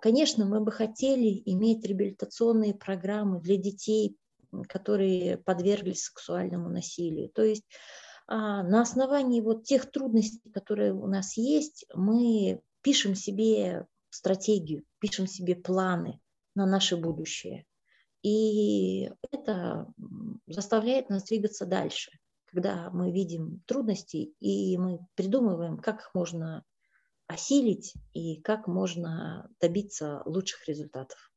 Конечно, 0.00 0.44
мы 0.44 0.60
бы 0.60 0.72
хотели 0.72 1.42
иметь 1.46 1.84
реабилитационные 1.84 2.74
программы 2.74 3.40
для 3.40 3.56
детей, 3.56 4.16
которые 4.68 5.38
подверглись 5.38 6.04
сексуальному 6.04 6.68
насилию. 6.68 7.30
То 7.30 7.42
есть 7.42 7.64
а, 8.26 8.62
на 8.62 8.82
основании 8.82 9.40
вот 9.40 9.64
тех 9.64 9.90
трудностей, 9.90 10.50
которые 10.50 10.92
у 10.92 11.06
нас 11.06 11.36
есть, 11.36 11.86
мы 11.94 12.60
пишем 12.82 13.14
себе 13.14 13.86
стратегию, 14.10 14.84
пишем 14.98 15.26
себе 15.26 15.54
планы 15.56 16.20
на 16.54 16.66
наше 16.66 16.96
будущее. 16.96 17.64
И 18.22 19.10
это 19.30 19.86
заставляет 20.46 21.10
нас 21.10 21.24
двигаться 21.24 21.66
дальше 21.66 22.10
когда 22.56 22.88
мы 22.90 23.12
видим 23.12 23.60
трудности, 23.66 24.32
и 24.40 24.78
мы 24.78 25.00
придумываем, 25.14 25.76
как 25.76 26.00
их 26.00 26.10
можно 26.14 26.64
осилить 27.26 27.92
и 28.14 28.40
как 28.40 28.66
можно 28.66 29.50
добиться 29.60 30.22
лучших 30.24 30.66
результатов. 30.66 31.30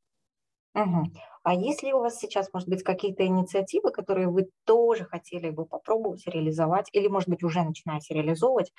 Угу. 0.76 1.12
А 1.44 1.54
есть 1.56 1.84
ли 1.84 1.92
у 1.92 2.00
вас 2.00 2.20
сейчас, 2.20 2.54
может 2.54 2.70
быть, 2.70 2.84
какие-то 2.84 3.26
инициативы, 3.26 3.92
которые 3.92 4.30
вы 4.30 4.50
тоже 4.64 5.04
хотели 5.04 5.50
бы 5.50 5.66
попробовать 5.66 6.26
реализовать, 6.26 6.88
или, 6.94 7.10
может 7.10 7.28
быть, 7.28 7.44
уже 7.44 7.64
начинаете 7.64 8.14
реализовывать, 8.14 8.72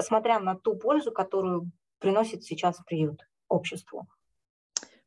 смотря 0.00 0.38
на 0.38 0.54
ту 0.54 0.76
пользу, 0.76 1.10
которую 1.10 1.72
приносит 1.98 2.44
сейчас 2.44 2.80
приют 2.86 3.26
обществу? 3.48 4.06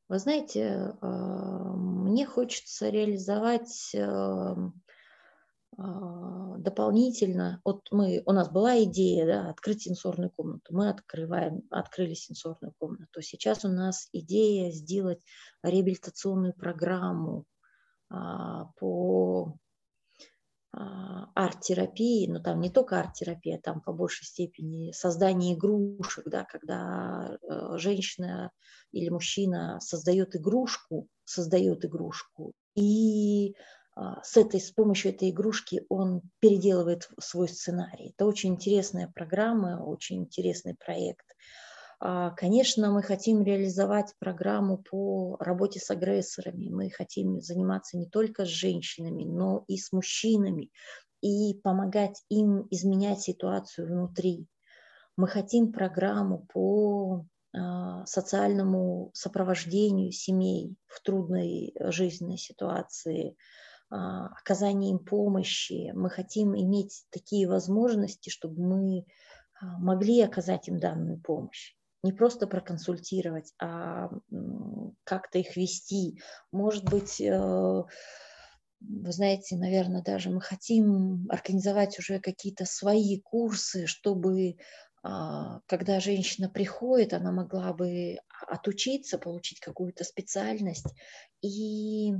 Вы 0.09 0.19
знаете, 0.19 0.93
а, 0.99 1.07
мне 1.07 2.25
хочется 2.25 2.89
реализовать 2.89 3.91
эм, 3.93 4.81
дополнительно, 5.77 7.61
вот 7.65 7.87
мы, 7.91 8.23
у 8.25 8.31
нас 8.31 8.49
была 8.49 8.81
идея 8.83 9.25
да, 9.25 9.49
открыть 9.49 9.83
сенсорную 9.83 10.29
комнату, 10.31 10.73
мы 10.73 10.89
открываем, 10.89 11.63
открыли 11.69 12.13
сенсорную 12.13 12.73
комнату. 12.77 13.21
Сейчас 13.21 13.65
у 13.65 13.67
нас 13.67 14.07
идея 14.13 14.71
сделать 14.71 15.21
реабилитационную 15.63 16.53
программу 16.53 17.45
а, 18.09 18.65
по 18.77 19.57
а, 20.71 21.29
арт-терапии, 21.35 22.27
но 22.27 22.39
там 22.39 22.61
не 22.61 22.69
только 22.69 22.99
арт-терапия, 22.99 23.59
там 23.59 23.81
по 23.81 23.91
большей 23.91 24.25
степени 24.25 24.91
создание 24.91 25.55
игрушек, 25.55 26.23
да, 26.27 26.45
когда 26.45 27.37
э, 27.41 27.77
женщина 27.77 28.51
или 28.91 29.09
мужчина 29.09 29.79
создает 29.81 30.35
игрушку, 30.35 31.09
создает 31.25 31.83
игрушку, 31.83 32.53
и 32.75 33.51
а, 33.51 33.84
с, 34.23 34.37
этой, 34.37 34.59
с 34.59 34.71
помощью 34.71 35.11
этой 35.11 35.29
игрушки 35.29 35.85
он 35.89 36.21
переделывает 36.39 37.09
свой 37.19 37.47
сценарий. 37.47 38.09
Это 38.09 38.25
очень 38.25 38.53
интересная 38.53 39.11
программа, 39.13 39.83
очень 39.83 40.23
интересный 40.23 40.75
проект. 40.75 41.25
А, 41.99 42.31
конечно, 42.31 42.91
мы 42.91 43.01
хотим 43.01 43.43
реализовать 43.43 44.13
программу 44.19 44.77
по 44.77 45.37
работе 45.39 45.79
с 45.79 45.89
агрессорами. 45.89 46.69
Мы 46.69 46.89
хотим 46.89 47.41
заниматься 47.41 47.97
не 47.97 48.07
только 48.07 48.45
с 48.45 48.49
женщинами, 48.49 49.23
но 49.23 49.63
и 49.67 49.77
с 49.77 49.91
мужчинами 49.91 50.71
и 51.21 51.59
помогать 51.63 52.23
им 52.29 52.67
изменять 52.69 53.21
ситуацию 53.21 53.87
внутри. 53.87 54.47
Мы 55.17 55.27
хотим 55.27 55.71
программу 55.71 56.45
по 56.53 57.25
а, 57.53 58.05
социальному 58.05 59.11
сопровождению 59.13 60.11
семей 60.11 60.75
в 60.87 61.01
трудной 61.01 61.73
жизненной 61.79 62.37
ситуации, 62.37 63.37
а, 63.89 64.27
оказании 64.27 64.91
им 64.91 64.99
помощи. 64.99 65.91
Мы 65.93 66.09
хотим 66.09 66.55
иметь 66.55 67.05
такие 67.09 67.47
возможности, 67.47 68.29
чтобы 68.29 68.61
мы 68.61 69.05
могли 69.61 70.21
оказать 70.21 70.67
им 70.67 70.79
данную 70.79 71.19
помощь 71.19 71.75
не 72.05 72.13
просто 72.13 72.45
проконсультировать, 72.45 73.53
а 73.59 74.09
как-то 75.03 75.39
их 75.39 75.57
вести. 75.57 76.21
Может 76.51 76.85
быть, 76.85 77.19
э, 77.19 77.33
вы 78.79 79.11
знаете, 79.11 79.57
наверное, 79.57 80.03
даже 80.03 80.29
мы 80.29 80.39
хотим 80.39 81.25
организовать 81.29 81.97
уже 81.97 82.19
какие-то 82.19 82.65
свои 82.65 83.19
курсы, 83.21 83.87
чтобы 83.87 84.57
а, 85.01 85.61
когда 85.65 85.99
женщина 85.99 86.47
приходит, 86.49 87.13
она 87.13 87.31
могла 87.31 87.73
бы 87.73 88.17
отучиться, 88.47 89.17
получить 89.17 89.59
какую-то 89.59 90.03
специальность 90.03 90.93
и 91.41 92.13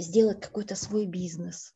сделать 0.00 0.40
какой-то 0.40 0.74
свой 0.74 1.06
бизнес 1.06 1.74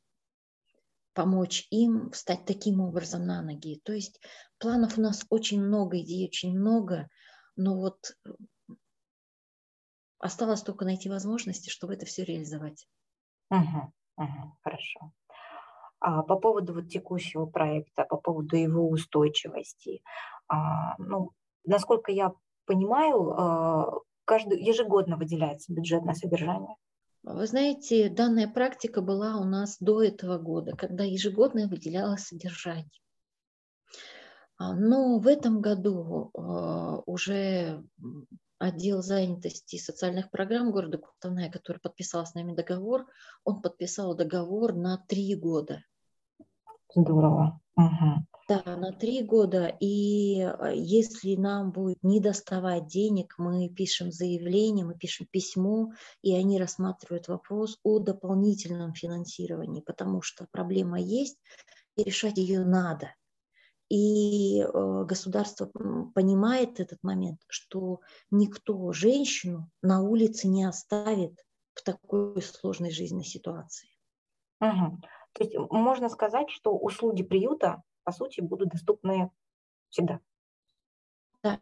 помочь 1.15 1.67
им 1.71 2.11
встать 2.11 2.45
таким 2.45 2.81
образом 2.81 3.25
на 3.25 3.41
ноги. 3.41 3.81
То 3.85 3.93
есть 3.93 4.21
планов 4.59 4.99
у 4.99 5.01
нас 5.01 5.25
очень 5.31 5.63
много, 5.63 6.01
идей 6.01 6.27
очень 6.27 6.59
много, 6.59 7.09
но 7.57 7.77
вот 7.77 7.99
э, 8.27 8.31
осталось 10.19 10.63
только 10.63 10.85
найти 10.85 11.09
возможности, 11.09 11.71
чтобы 11.71 11.95
это 11.95 12.05
все 12.05 12.25
реализовать. 12.25 12.87
Угу, 13.51 13.93
угу, 14.17 14.57
хорошо. 14.63 15.13
А 16.01 16.23
по 16.23 16.37
поводу 16.37 16.75
вот 16.75 16.89
текущего 16.89 17.47
проекта, 17.47 18.05
по 18.05 18.17
поводу 18.17 18.57
его 18.57 18.89
устойчивости, 18.91 20.03
а, 20.49 20.97
ну, 20.99 21.31
насколько 21.65 22.13
я 22.13 22.33
понимаю, 22.67 23.31
а, 23.31 24.01
каждый, 24.25 24.63
ежегодно 24.63 25.17
выделяется 25.17 25.73
бюджет 25.73 26.05
на 26.05 26.15
содержание. 26.15 26.77
Вы 27.27 27.47
знаете, 27.47 28.11
данная 28.11 28.47
практика 28.47 29.01
была 29.01 29.39
у 29.39 29.45
нас 29.45 29.79
до 29.81 30.03
этого 30.03 30.37
года, 30.39 30.77
когда 30.77 31.05
ежегодно 31.05 31.69
выделялось 31.69 32.27
содержание. 32.27 32.91
А, 34.59 34.75
но 34.75 35.19
в 35.19 35.27
этом 35.27 35.63
году 35.63 36.31
а, 36.35 37.01
уже 37.07 37.83
отдел 38.59 39.01
занятости 39.01 39.77
и 39.77 39.81
социальных 39.81 40.31
программ 40.31 40.71
города 40.71 40.99
Кутанай, 40.99 41.51
который 41.51 41.79
подписал 41.79 42.27
с 42.27 42.35
нами 42.35 42.55
договор, 42.55 43.07
он 43.43 43.63
подписал 43.63 44.15
договор 44.15 44.75
на 44.75 44.99
три 44.99 45.35
года. 45.35 45.83
Здорово. 46.95 47.61
Угу. 47.77 48.27
Да, 48.47 48.63
на 48.77 48.93
три 48.93 49.23
года. 49.23 49.75
И 49.81 50.43
а, 50.43 50.71
если 50.71 51.35
нам 51.37 51.73
будет 51.73 52.03
не 52.03 52.21
доставать 52.21 52.87
денег, 52.87 53.35
мы 53.39 53.69
пишем 53.69 54.13
заявление, 54.13 54.85
мы 54.85 54.95
пишем 54.95 55.27
письмо, 55.31 55.93
и 56.23 56.35
они 56.35 56.59
рассматривают 56.59 57.29
вопрос 57.29 57.79
о 57.83 57.99
дополнительном 58.01 58.93
финансировании, 58.93 59.81
потому 59.81 60.21
что 60.21 60.47
проблема 60.51 61.01
есть, 61.01 61.39
и 61.97 62.05
решать 62.05 62.37
ее 62.37 62.65
надо. 62.65 63.15
И 63.89 64.61
э, 64.61 65.05
государство 65.05 65.71
понимает 66.15 66.81
этот 66.81 67.03
момент, 67.03 67.41
что 67.49 68.01
никто 68.31 68.93
женщину 68.93 69.71
на 69.83 70.03
улице 70.03 70.49
не 70.49 70.65
оставит 70.65 71.39
в 71.75 71.83
такой 71.83 72.41
сложной 72.43 72.91
жизненной 72.91 73.25
ситуации. 73.25 73.89
Угу. 74.61 75.01
То 75.35 75.45
есть 75.45 75.55
можно 75.71 76.09
сказать, 76.09 76.49
что 76.51 76.77
услуги 76.77 77.23
приюта 77.23 77.83
по 78.05 78.13
сути, 78.13 78.41
будут 78.41 78.69
доступны 78.69 79.31
всегда. 79.89 80.21
Да. 81.43 81.61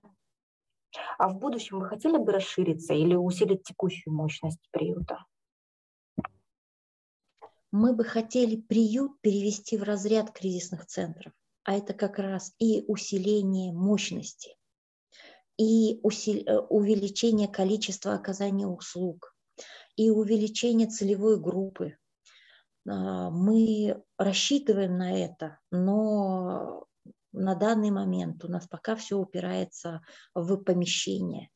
А 1.18 1.28
в 1.28 1.38
будущем 1.38 1.78
вы 1.78 1.86
хотели 1.86 2.18
бы 2.18 2.32
расшириться 2.32 2.92
или 2.92 3.14
усилить 3.14 3.62
текущую 3.62 4.14
мощность 4.14 4.60
приюта? 4.70 5.24
Мы 7.70 7.94
бы 7.94 8.04
хотели 8.04 8.56
приют 8.56 9.18
перевести 9.22 9.78
в 9.78 9.82
разряд 9.82 10.30
кризисных 10.32 10.84
центров, 10.84 11.32
а 11.64 11.74
это 11.74 11.94
как 11.94 12.18
раз 12.18 12.54
и 12.58 12.84
усиление 12.86 13.72
мощности, 13.72 14.58
и 15.56 15.98
усил... 16.02 16.42
Э, 16.46 16.58
увеличение 16.58 17.48
количества 17.48 18.12
оказания 18.12 18.66
услуг, 18.66 19.34
и 19.96 20.10
увеличение 20.10 20.86
целевой 20.86 21.40
группы, 21.40 21.96
мы 22.84 24.02
рассчитываем 24.18 24.98
на 24.98 25.24
это, 25.24 25.58
но 25.70 26.86
на 27.32 27.54
данный 27.54 27.90
момент 27.90 28.44
у 28.44 28.48
нас 28.48 28.66
пока 28.66 28.94
все 28.96 29.16
упирается 29.16 30.02
в 30.34 30.56
помещение. 30.58 31.48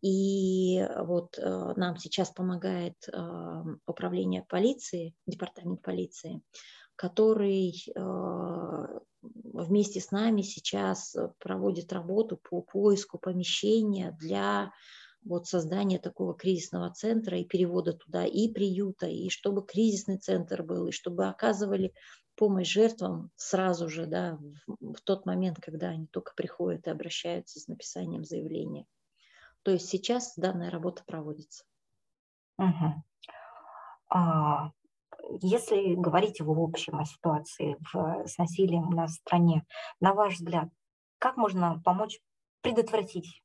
И 0.00 0.86
вот 0.98 1.38
э, 1.38 1.72
нам 1.76 1.96
сейчас 1.96 2.30
помогает 2.30 2.94
э, 3.08 3.62
управление 3.86 4.44
полиции, 4.46 5.14
департамент 5.26 5.80
полиции, 5.80 6.42
который 6.94 7.72
э, 7.88 8.98
вместе 9.22 10.00
с 10.00 10.10
нами 10.10 10.42
сейчас 10.42 11.16
проводит 11.38 11.92
работу 11.92 12.38
по 12.48 12.60
поиску 12.60 13.18
помещения 13.18 14.14
для 14.20 14.72
вот 15.24 15.46
создания 15.46 15.98
такого 15.98 16.34
кризисного 16.34 16.90
центра 16.92 17.38
и 17.38 17.44
перевода 17.44 17.92
туда 17.92 18.26
и 18.26 18.48
приюта, 18.48 19.06
и 19.06 19.30
чтобы 19.30 19.64
кризисный 19.64 20.18
центр 20.18 20.62
был, 20.62 20.88
и 20.88 20.92
чтобы 20.92 21.26
оказывали 21.26 21.94
помощь 22.36 22.68
жертвам 22.68 23.30
сразу 23.36 23.88
же, 23.88 24.06
да, 24.06 24.38
в, 24.66 24.94
в 24.94 25.00
тот 25.02 25.24
момент, 25.26 25.58
когда 25.60 25.88
они 25.88 26.06
только 26.06 26.32
приходят 26.34 26.86
и 26.86 26.90
обращаются 26.90 27.60
с 27.60 27.68
написанием 27.68 28.24
заявления. 28.24 28.86
То 29.62 29.70
есть 29.70 29.88
сейчас 29.88 30.34
данная 30.36 30.70
работа 30.70 31.02
проводится. 31.06 31.64
Угу. 32.58 33.02
А, 34.10 34.70
если 35.40 35.94
говорить 35.94 36.40
в 36.40 36.50
общем 36.60 36.98
о 36.98 37.04
ситуации 37.04 37.76
в, 37.92 38.26
с 38.26 38.36
насилием 38.36 38.88
у 38.88 38.92
нас 38.92 39.12
в 39.12 39.20
стране, 39.20 39.64
на 40.00 40.12
ваш 40.12 40.34
взгляд, 40.34 40.68
как 41.18 41.36
можно 41.36 41.80
помочь 41.84 42.20
предотвратить 42.60 43.43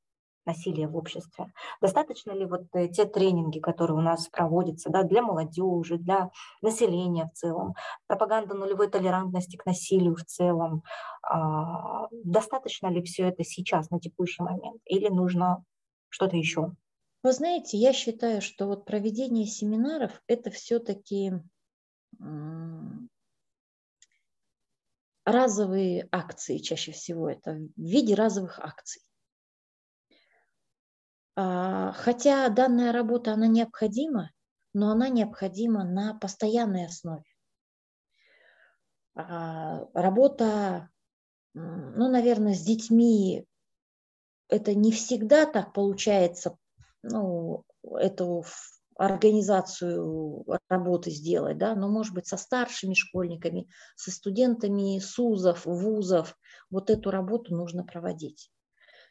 насилия 0.50 0.88
в 0.88 0.98
обществе. 0.98 1.52
Достаточно 1.82 2.32
ли 2.32 2.46
вот 2.46 2.64
э, 2.74 2.88
те 2.88 3.06
тренинги, 3.06 3.60
которые 3.60 3.98
у 3.98 4.02
нас 4.02 4.28
проводятся 4.28 4.90
да, 4.90 5.04
для 5.04 5.22
молодежи, 5.22 5.98
для 5.98 6.32
населения 6.62 7.26
в 7.26 7.38
целом, 7.38 7.76
пропаганда 8.08 8.56
нулевой 8.56 8.90
толерантности 8.90 9.58
к 9.58 9.66
насилию 9.66 10.16
в 10.16 10.24
целом, 10.24 10.84
а, 11.22 12.08
достаточно 12.12 12.88
ли 12.88 13.02
все 13.02 13.24
это 13.24 13.44
сейчас, 13.44 13.90
на 13.92 14.00
текущий 14.00 14.44
момент, 14.44 14.82
или 14.86 15.10
нужно 15.10 15.64
что-то 16.10 16.36
еще? 16.36 16.72
Вы 17.24 17.34
знаете, 17.34 17.78
я 17.78 17.94
считаю, 17.94 18.42
что 18.42 18.66
вот 18.66 18.86
проведение 18.86 19.46
семинаров– 19.46 20.12
это 20.28 20.50
все-таки 20.50 21.34
разовые 25.26 26.08
акции 26.12 26.58
чаще 26.58 26.92
всего, 26.92 27.30
это 27.30 27.52
в 27.54 27.72
виде 27.78 28.16
разовых 28.16 28.60
акций. 28.60 29.02
А, 31.42 31.94
хотя 31.94 32.50
данная 32.50 32.92
работа, 32.92 33.32
она 33.32 33.48
необходима, 33.48 34.32
но 34.74 34.92
она 34.92 35.08
необходима 35.08 35.86
на 35.86 36.14
постоянной 36.14 36.88
основе. 36.88 37.24
А, 39.16 39.86
работа, 39.94 40.90
ну, 41.54 42.10
наверное, 42.12 42.56
с 42.56 42.62
детьми, 42.62 43.46
это 44.50 44.76
не 44.76 44.92
всегда 44.92 45.46
так 45.46 45.72
получается, 45.72 46.58
ну, 47.04 47.64
эту 47.84 48.44
организацию 48.98 50.44
работы 50.68 51.10
сделать, 51.10 51.58
да, 51.58 51.74
но, 51.74 51.88
может 51.88 52.14
быть, 52.14 52.28
со 52.28 52.36
старшими 52.36 52.96
школьниками, 52.96 53.70
со 53.96 54.12
студентами 54.12 55.00
СУЗов, 55.00 55.66
ВУЗов, 55.66 56.38
вот 56.70 56.90
эту 56.90 57.12
работу 57.12 57.56
нужно 57.56 57.86
проводить 57.86 58.52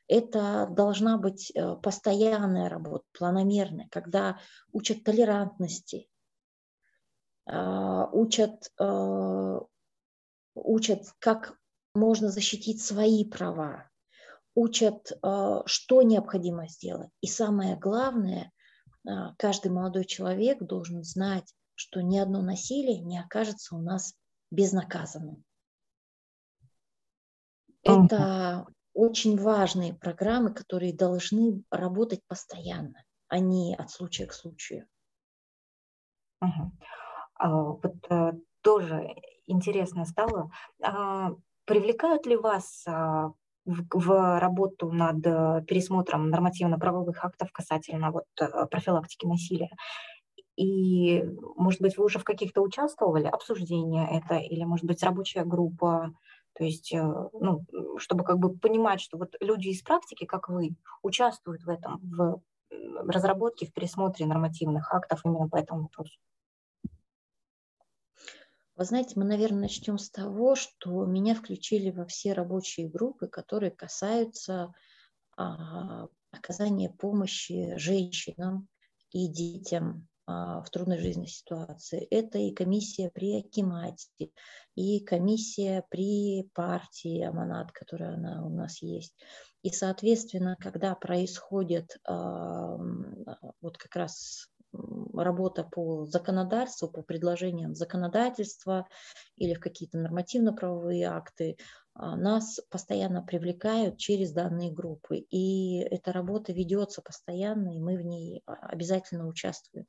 это 0.08 0.66
должна 0.70 1.18
быть 1.18 1.52
э, 1.54 1.76
постоянная 1.76 2.68
работа, 2.68 3.04
планомерная, 3.12 3.88
когда 3.90 4.40
учат 4.72 5.04
толерантности, 5.04 6.08
а, 7.48 8.08
учат, 8.12 8.72
а, 8.78 9.60
учат, 10.54 11.04
как 11.18 11.58
можно 11.94 12.28
защитить 12.30 12.82
свои 12.82 13.24
права, 13.24 13.88
учат, 14.54 15.12
а, 15.22 15.62
что 15.66 16.02
необходимо 16.02 16.68
сделать. 16.68 17.10
И 17.20 17.26
самое 17.26 17.76
главное, 17.76 18.52
каждый 19.38 19.70
молодой 19.70 20.04
человек 20.04 20.58
должен 20.60 21.02
знать, 21.02 21.54
что 21.74 22.02
ни 22.02 22.18
одно 22.18 22.42
насилие 22.42 22.98
не 22.98 23.18
окажется 23.18 23.74
у 23.76 23.80
нас 23.80 24.14
безнаказанным. 24.50 25.44
Это 27.82 28.66
очень 28.98 29.40
важные 29.40 29.94
программы, 29.94 30.52
которые 30.52 30.92
должны 30.92 31.62
работать 31.70 32.20
постоянно, 32.26 33.04
а 33.28 33.38
не 33.38 33.76
от 33.76 33.90
случая 33.90 34.26
к 34.26 34.32
случаю. 34.32 34.86
Угу. 36.40 36.72
А, 37.34 37.62
вот 37.62 37.94
а, 38.08 38.32
тоже 38.62 39.14
интересно 39.46 40.04
стало, 40.04 40.50
а, 40.82 41.30
привлекают 41.64 42.26
ли 42.26 42.36
вас 42.36 42.84
а, 42.88 43.28
в, 43.64 43.86
в 43.92 44.40
работу 44.40 44.90
над 44.90 45.24
э, 45.26 45.62
пересмотром 45.68 46.30
нормативно-правовых 46.30 47.22
актов 47.22 47.52
касательно 47.52 48.10
вот, 48.10 48.24
э, 48.40 48.66
профилактики 48.70 49.26
насилия? 49.26 49.70
И, 50.56 51.22
может 51.54 51.82
быть, 51.82 51.98
вы 51.98 52.06
уже 52.06 52.18
в 52.18 52.24
каких-то 52.24 52.62
участвовали, 52.62 53.26
обсуждения 53.26 54.08
это, 54.10 54.36
или, 54.36 54.64
может 54.64 54.86
быть, 54.86 55.02
рабочая 55.02 55.44
группа, 55.44 56.14
то 56.58 56.64
есть, 56.64 56.92
э, 56.92 57.00
ну, 57.00 57.64
чтобы 57.98 58.24
как 58.24 58.38
бы 58.38 58.56
понимать, 58.58 59.00
что 59.00 59.16
вот 59.16 59.36
люди 59.38 59.68
из 59.68 59.80
практики, 59.82 60.26
как 60.26 60.48
вы, 60.48 60.74
участвуют 61.02 61.62
в 61.62 61.68
этом, 61.68 62.00
в 62.02 62.42
разработке, 63.08 63.66
в 63.66 63.72
пересмотре 63.72 64.26
нормативных 64.26 64.92
актов 64.92 65.20
именно 65.24 65.48
по 65.48 65.56
этому 65.56 65.82
вопросу. 65.82 66.18
Вы 68.74 68.84
знаете, 68.84 69.12
мы, 69.14 69.24
наверное, 69.24 69.62
начнем 69.62 69.98
с 69.98 70.10
того, 70.10 70.56
что 70.56 71.04
меня 71.04 71.36
включили 71.36 71.90
во 71.90 72.04
все 72.06 72.32
рабочие 72.32 72.88
группы, 72.88 73.28
которые 73.28 73.70
касаются 73.70 74.72
а, 75.36 76.08
оказания 76.32 76.90
помощи 76.90 77.76
женщинам 77.76 78.68
и 79.10 79.28
детям 79.28 80.08
в 80.28 80.66
трудной 80.70 80.98
жизненной 80.98 81.28
ситуации. 81.28 82.06
Это 82.10 82.38
и 82.38 82.52
комиссия 82.52 83.10
при 83.10 83.38
Акимате, 83.38 84.30
и 84.74 85.00
комиссия 85.00 85.84
при 85.88 86.50
партии 86.54 87.22
Аманат, 87.22 87.72
которая 87.72 88.14
она 88.14 88.44
у 88.44 88.50
нас 88.50 88.82
есть. 88.82 89.14
И, 89.62 89.70
соответственно, 89.70 90.56
когда 90.60 90.94
происходит 90.94 91.96
а, 92.06 92.76
вот 93.60 93.78
как 93.78 93.96
раз 93.96 94.48
работа 95.14 95.64
по 95.64 96.04
законодательству, 96.06 96.88
по 96.88 97.02
предложениям 97.02 97.74
законодательства 97.74 98.86
или 99.36 99.54
в 99.54 99.60
какие-то 99.60 99.98
нормативно-правовые 99.98 101.06
акты, 101.06 101.56
а, 101.94 102.16
нас 102.16 102.60
постоянно 102.70 103.22
привлекают 103.22 103.98
через 103.98 104.32
данные 104.32 104.72
группы. 104.72 105.18
И 105.30 105.78
эта 105.78 106.12
работа 106.12 106.52
ведется 106.52 107.02
постоянно, 107.02 107.76
и 107.76 107.80
мы 107.80 107.96
в 107.96 108.02
ней 108.02 108.42
а, 108.46 108.54
обязательно 108.54 109.26
участвуем. 109.26 109.86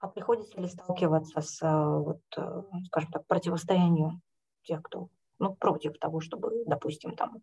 А 0.00 0.08
приходится 0.08 0.60
ли 0.60 0.68
сталкиваться 0.68 1.40
с, 1.40 1.58
а, 1.62 1.98
вот, 1.98 2.20
э, 2.36 2.62
скажем 2.86 3.10
так, 3.10 3.26
противостоянием 3.26 4.22
тех, 4.62 4.82
кто 4.82 5.08
ну, 5.38 5.54
против 5.54 5.98
того, 5.98 6.20
чтобы, 6.20 6.64
допустим, 6.66 7.14
там 7.14 7.38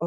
э, 0.00 0.06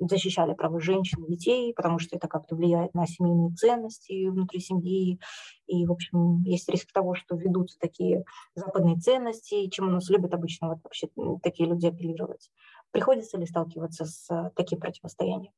защищали 0.00 0.54
права 0.54 0.80
женщин 0.80 1.24
и 1.24 1.30
детей, 1.30 1.74
потому 1.74 1.98
что 1.98 2.16
это 2.16 2.28
как-то 2.28 2.54
влияет 2.54 2.94
на 2.94 3.06
семейные 3.06 3.54
ценности 3.54 4.28
внутри 4.28 4.60
семьи. 4.60 5.18
И, 5.66 5.86
в 5.86 5.92
общем, 5.92 6.42
есть 6.42 6.68
риск 6.68 6.92
того, 6.92 7.14
что 7.14 7.36
ведутся 7.36 7.78
такие 7.78 8.24
западные 8.54 8.96
ценности, 8.96 9.68
чем 9.68 9.88
у 9.88 9.92
нас 9.92 10.08
любят 10.08 10.34
обычно 10.34 10.68
вот 10.68 10.78
вообще 10.82 11.08
такие 11.42 11.68
люди 11.68 11.86
апеллировать. 11.86 12.50
Приходится 12.90 13.38
ли 13.38 13.46
сталкиваться 13.46 14.04
с 14.04 14.30
э, 14.30 14.50
таким 14.54 14.80
противостоянием? 14.80 15.52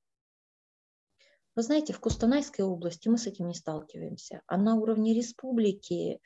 Вы 1.57 1.63
знаете, 1.63 1.93
в 1.93 2.01
Кустанайской 2.01 2.65
области 2.65 3.09
мы 3.09 3.19
с 3.19 3.27
этим 3.27 3.49
не 3.49 3.55
сталкиваемся, 3.55 4.43
а 4.47 4.57
на 4.57 4.77
уровне 4.77 5.15
республики 5.15 6.21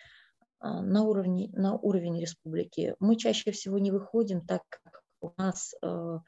а, 0.65 0.81
на, 0.81 1.03
уровне, 1.03 1.51
на 1.53 1.77
уровень 1.77 2.19
республики 2.19 2.95
мы 2.99 3.17
чаще 3.17 3.51
всего 3.51 3.79
не 3.79 3.91
выходим, 3.91 4.47
так 4.47 4.63
как 4.71 5.03
у 5.21 5.33
нас 5.37 5.75
э, 5.83 6.19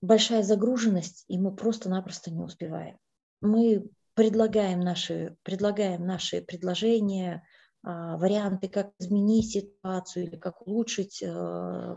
большая 0.00 0.44
загруженность, 0.44 1.24
и 1.26 1.38
мы 1.38 1.54
просто-напросто 1.54 2.30
не 2.30 2.40
успеваем. 2.40 2.98
Мы 3.40 3.88
предлагаем 4.14 4.78
наши, 4.80 5.36
предлагаем 5.42 6.06
наши 6.06 6.40
предложения, 6.40 7.44
а, 7.82 8.16
варианты, 8.16 8.68
как 8.68 8.90
изменить 9.00 9.52
ситуацию 9.52 10.26
или 10.26 10.36
как 10.36 10.66
улучшить 10.66 11.22
э, 11.22 11.96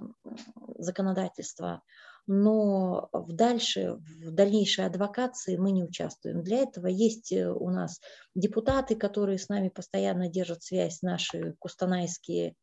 законодательство, 0.77 1.83
но 2.27 3.09
в, 3.11 3.33
дальше, 3.33 3.99
в 4.23 4.31
дальнейшей 4.31 4.85
адвокации 4.85 5.57
мы 5.57 5.71
не 5.71 5.83
участвуем. 5.83 6.43
Для 6.43 6.59
этого 6.59 6.87
есть 6.87 7.31
э, 7.31 7.51
у 7.51 7.69
нас 7.69 7.99
депутаты, 8.35 8.95
которые 8.95 9.37
с 9.37 9.49
нами 9.49 9.69
постоянно 9.69 10.29
держат 10.29 10.63
связь, 10.63 11.01
наши 11.01 11.55
кустанайские, 11.59 12.55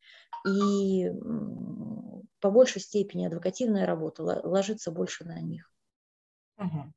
и 0.47 1.11
по 2.39 2.51
большей 2.51 2.81
степени 2.81 3.25
адвокативная 3.25 3.85
работа 3.85 4.23
ложится 4.23 4.91
больше 4.91 5.25
на 5.25 5.39
них. 5.41 5.71
Угу. 6.57 6.93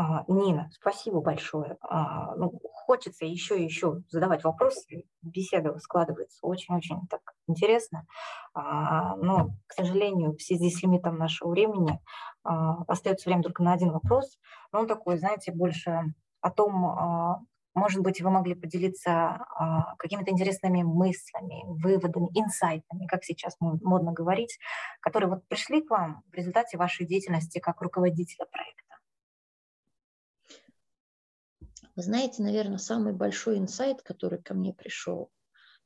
А, 0.00 0.22
Нина, 0.28 0.70
спасибо 0.70 1.20
большое. 1.20 1.76
А, 1.80 2.36
ну, 2.36 2.60
хочется 2.62 3.24
еще 3.26 3.58
и 3.58 3.64
еще 3.64 4.00
задавать 4.08 4.44
вопросы. 4.44 5.02
Беседа 5.22 5.76
складывается 5.80 6.38
очень-очень 6.42 7.08
так 7.08 7.20
интересно. 7.48 8.06
А, 8.54 9.16
но, 9.16 9.48
к 9.66 9.72
сожалению, 9.72 10.36
в 10.36 10.40
связи 10.40 10.70
с 10.70 10.84
лимитом 10.84 11.18
нашего 11.18 11.50
времени 11.50 11.98
остается 12.44 13.28
время 13.28 13.42
только 13.42 13.64
на 13.64 13.72
один 13.72 13.90
вопрос. 13.90 14.38
Но 14.70 14.78
он 14.78 14.86
такой, 14.86 15.18
знаете, 15.18 15.50
больше 15.50 16.14
о 16.42 16.50
том, 16.50 17.48
может 17.74 18.00
быть, 18.00 18.22
вы 18.22 18.30
могли 18.30 18.54
поделиться 18.54 19.44
какими-то 19.98 20.30
интересными 20.30 20.82
мыслями, 20.84 21.64
выводами, 21.66 22.28
инсайтами, 22.34 23.06
как 23.08 23.24
сейчас 23.24 23.56
модно 23.60 24.12
говорить, 24.12 24.58
которые 25.00 25.28
вот 25.28 25.48
пришли 25.48 25.82
к 25.82 25.90
вам 25.90 26.22
в 26.30 26.34
результате 26.34 26.78
вашей 26.78 27.04
деятельности 27.04 27.58
как 27.58 27.82
руководителя 27.82 28.46
проекта. 28.46 28.87
Вы 31.98 32.04
знаете, 32.04 32.44
наверное, 32.44 32.78
самый 32.78 33.12
большой 33.12 33.58
инсайт, 33.58 34.02
который 34.02 34.40
ко 34.40 34.54
мне 34.54 34.72
пришел, 34.72 35.32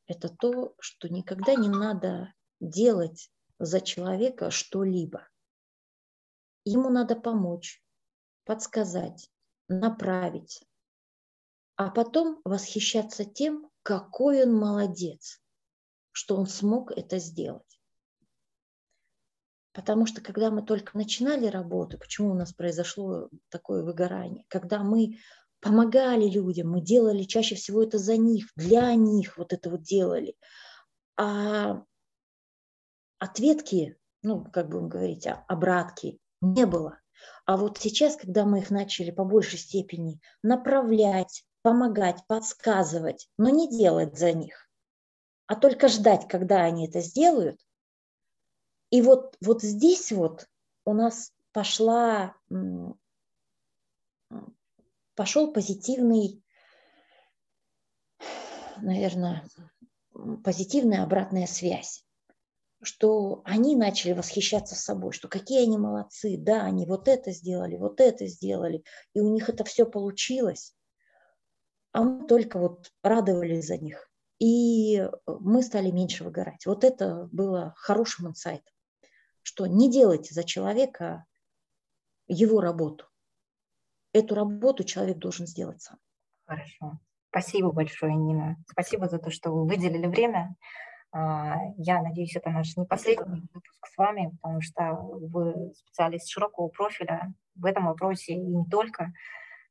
это 0.06 0.28
то, 0.28 0.74
что 0.78 1.08
никогда 1.08 1.54
не 1.54 1.70
надо 1.70 2.34
делать 2.60 3.30
за 3.58 3.80
человека 3.80 4.50
что-либо. 4.50 5.26
Ему 6.66 6.90
надо 6.90 7.16
помочь, 7.16 7.82
подсказать, 8.44 9.30
направить, 9.68 10.62
а 11.76 11.88
потом 11.88 12.42
восхищаться 12.44 13.24
тем, 13.24 13.70
какой 13.82 14.42
он 14.42 14.54
молодец, 14.54 15.40
что 16.10 16.36
он 16.36 16.46
смог 16.46 16.92
это 16.92 17.18
сделать. 17.20 17.80
Потому 19.72 20.04
что 20.04 20.20
когда 20.20 20.50
мы 20.50 20.60
только 20.62 20.98
начинали 20.98 21.46
работу, 21.46 21.96
почему 21.96 22.32
у 22.32 22.34
нас 22.34 22.52
произошло 22.52 23.30
такое 23.48 23.82
выгорание? 23.82 24.44
Когда 24.48 24.82
мы 24.82 25.16
помогали 25.62 26.28
людям, 26.28 26.70
мы 26.70 26.80
делали 26.80 27.22
чаще 27.22 27.54
всего 27.54 27.84
это 27.84 27.96
за 27.96 28.16
них, 28.16 28.48
для 28.56 28.94
них 28.94 29.38
вот 29.38 29.52
это 29.52 29.70
вот 29.70 29.82
делали. 29.82 30.34
А 31.16 31.84
ответки, 33.18 33.96
ну, 34.22 34.44
как 34.44 34.68
будем 34.68 34.88
говорить, 34.88 35.26
а, 35.26 35.44
обратки 35.46 36.18
не 36.40 36.66
было. 36.66 36.98
А 37.46 37.56
вот 37.56 37.78
сейчас, 37.78 38.16
когда 38.16 38.44
мы 38.44 38.58
их 38.58 38.70
начали 38.70 39.12
по 39.12 39.24
большей 39.24 39.58
степени 39.58 40.20
направлять, 40.42 41.44
помогать, 41.62 42.26
подсказывать, 42.26 43.28
но 43.38 43.48
не 43.48 43.70
делать 43.70 44.18
за 44.18 44.32
них, 44.32 44.68
а 45.46 45.54
только 45.54 45.86
ждать, 45.86 46.26
когда 46.26 46.62
они 46.62 46.88
это 46.88 47.00
сделают, 47.00 47.60
и 48.90 49.00
вот, 49.00 49.36
вот 49.40 49.62
здесь 49.62 50.10
вот 50.10 50.48
у 50.84 50.92
нас 50.92 51.32
пошла 51.52 52.34
пошел 55.14 55.52
позитивный, 55.52 56.42
наверное, 58.78 59.44
позитивная 60.42 61.02
обратная 61.02 61.46
связь 61.46 62.04
что 62.82 63.42
они 63.44 63.76
начали 63.76 64.12
восхищаться 64.12 64.74
собой, 64.74 65.12
что 65.12 65.28
какие 65.28 65.62
они 65.62 65.78
молодцы, 65.78 66.36
да, 66.36 66.62
они 66.62 66.84
вот 66.84 67.08
это 67.08 67.30
сделали, 67.30 67.76
вот 67.76 68.00
это 68.00 68.26
сделали, 68.26 68.82
и 69.14 69.20
у 69.20 69.32
них 69.32 69.48
это 69.48 69.62
все 69.64 69.86
получилось, 69.86 70.74
а 71.92 72.02
мы 72.02 72.26
только 72.26 72.58
вот 72.58 72.90
радовались 73.02 73.66
за 73.66 73.76
них, 73.78 74.10
и 74.40 75.08
мы 75.26 75.62
стали 75.62 75.90
меньше 75.90 76.24
выгорать. 76.24 76.66
Вот 76.66 76.82
это 76.82 77.28
было 77.30 77.72
хорошим 77.76 78.28
инсайтом, 78.28 78.74
что 79.42 79.66
не 79.66 79.90
делайте 79.90 80.34
за 80.34 80.42
человека 80.42 81.24
его 82.26 82.60
работу, 82.60 83.06
эту 84.12 84.34
работу 84.34 84.84
человек 84.84 85.18
должен 85.18 85.46
сделать 85.46 85.82
сам. 85.82 85.98
Хорошо. 86.46 86.98
Спасибо 87.30 87.72
большое, 87.72 88.14
Нина. 88.14 88.56
Спасибо 88.70 89.08
за 89.08 89.18
то, 89.18 89.30
что 89.30 89.50
вы 89.50 89.66
выделили 89.66 90.06
время. 90.06 90.54
А, 91.12 91.56
я 91.76 92.02
надеюсь, 92.02 92.36
это 92.36 92.50
наш 92.50 92.76
не 92.76 92.84
последний 92.84 93.42
выпуск 93.52 93.86
с 93.86 93.96
вами, 93.96 94.36
потому 94.40 94.60
что 94.60 94.94
вы 94.94 95.72
специалист 95.74 96.28
широкого 96.28 96.68
профиля 96.68 97.32
в 97.54 97.64
этом 97.64 97.86
вопросе 97.86 98.34
и 98.34 98.40
не 98.40 98.64
только. 98.66 99.12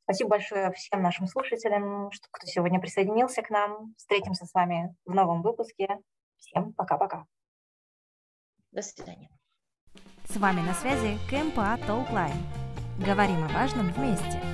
Спасибо 0.04 0.32
большое 0.32 0.71
всем 0.71 1.01
нашим 1.01 1.27
слушателям, 1.27 2.10
кто 2.32 2.47
сегодня 2.47 2.80
присоединился 2.80 3.41
к 3.41 3.49
нам. 3.49 3.93
Встретимся 3.95 4.45
с 4.45 4.54
вами 4.54 4.95
в 5.06 5.13
новом 5.13 5.41
выпуске. 5.41 5.99
Всем 6.38 6.73
пока-пока. 6.73 7.25
До 8.71 8.82
свидания. 8.82 9.30
С 10.25 10.38
вами 10.38 10.62
на 10.62 10.73
связи 10.73 11.17
КМПА 11.30 11.77
Толклайн. 11.86 12.61
Говорим 13.05 13.43
о 13.43 13.47
важном 13.47 13.91
вместе. 13.93 14.50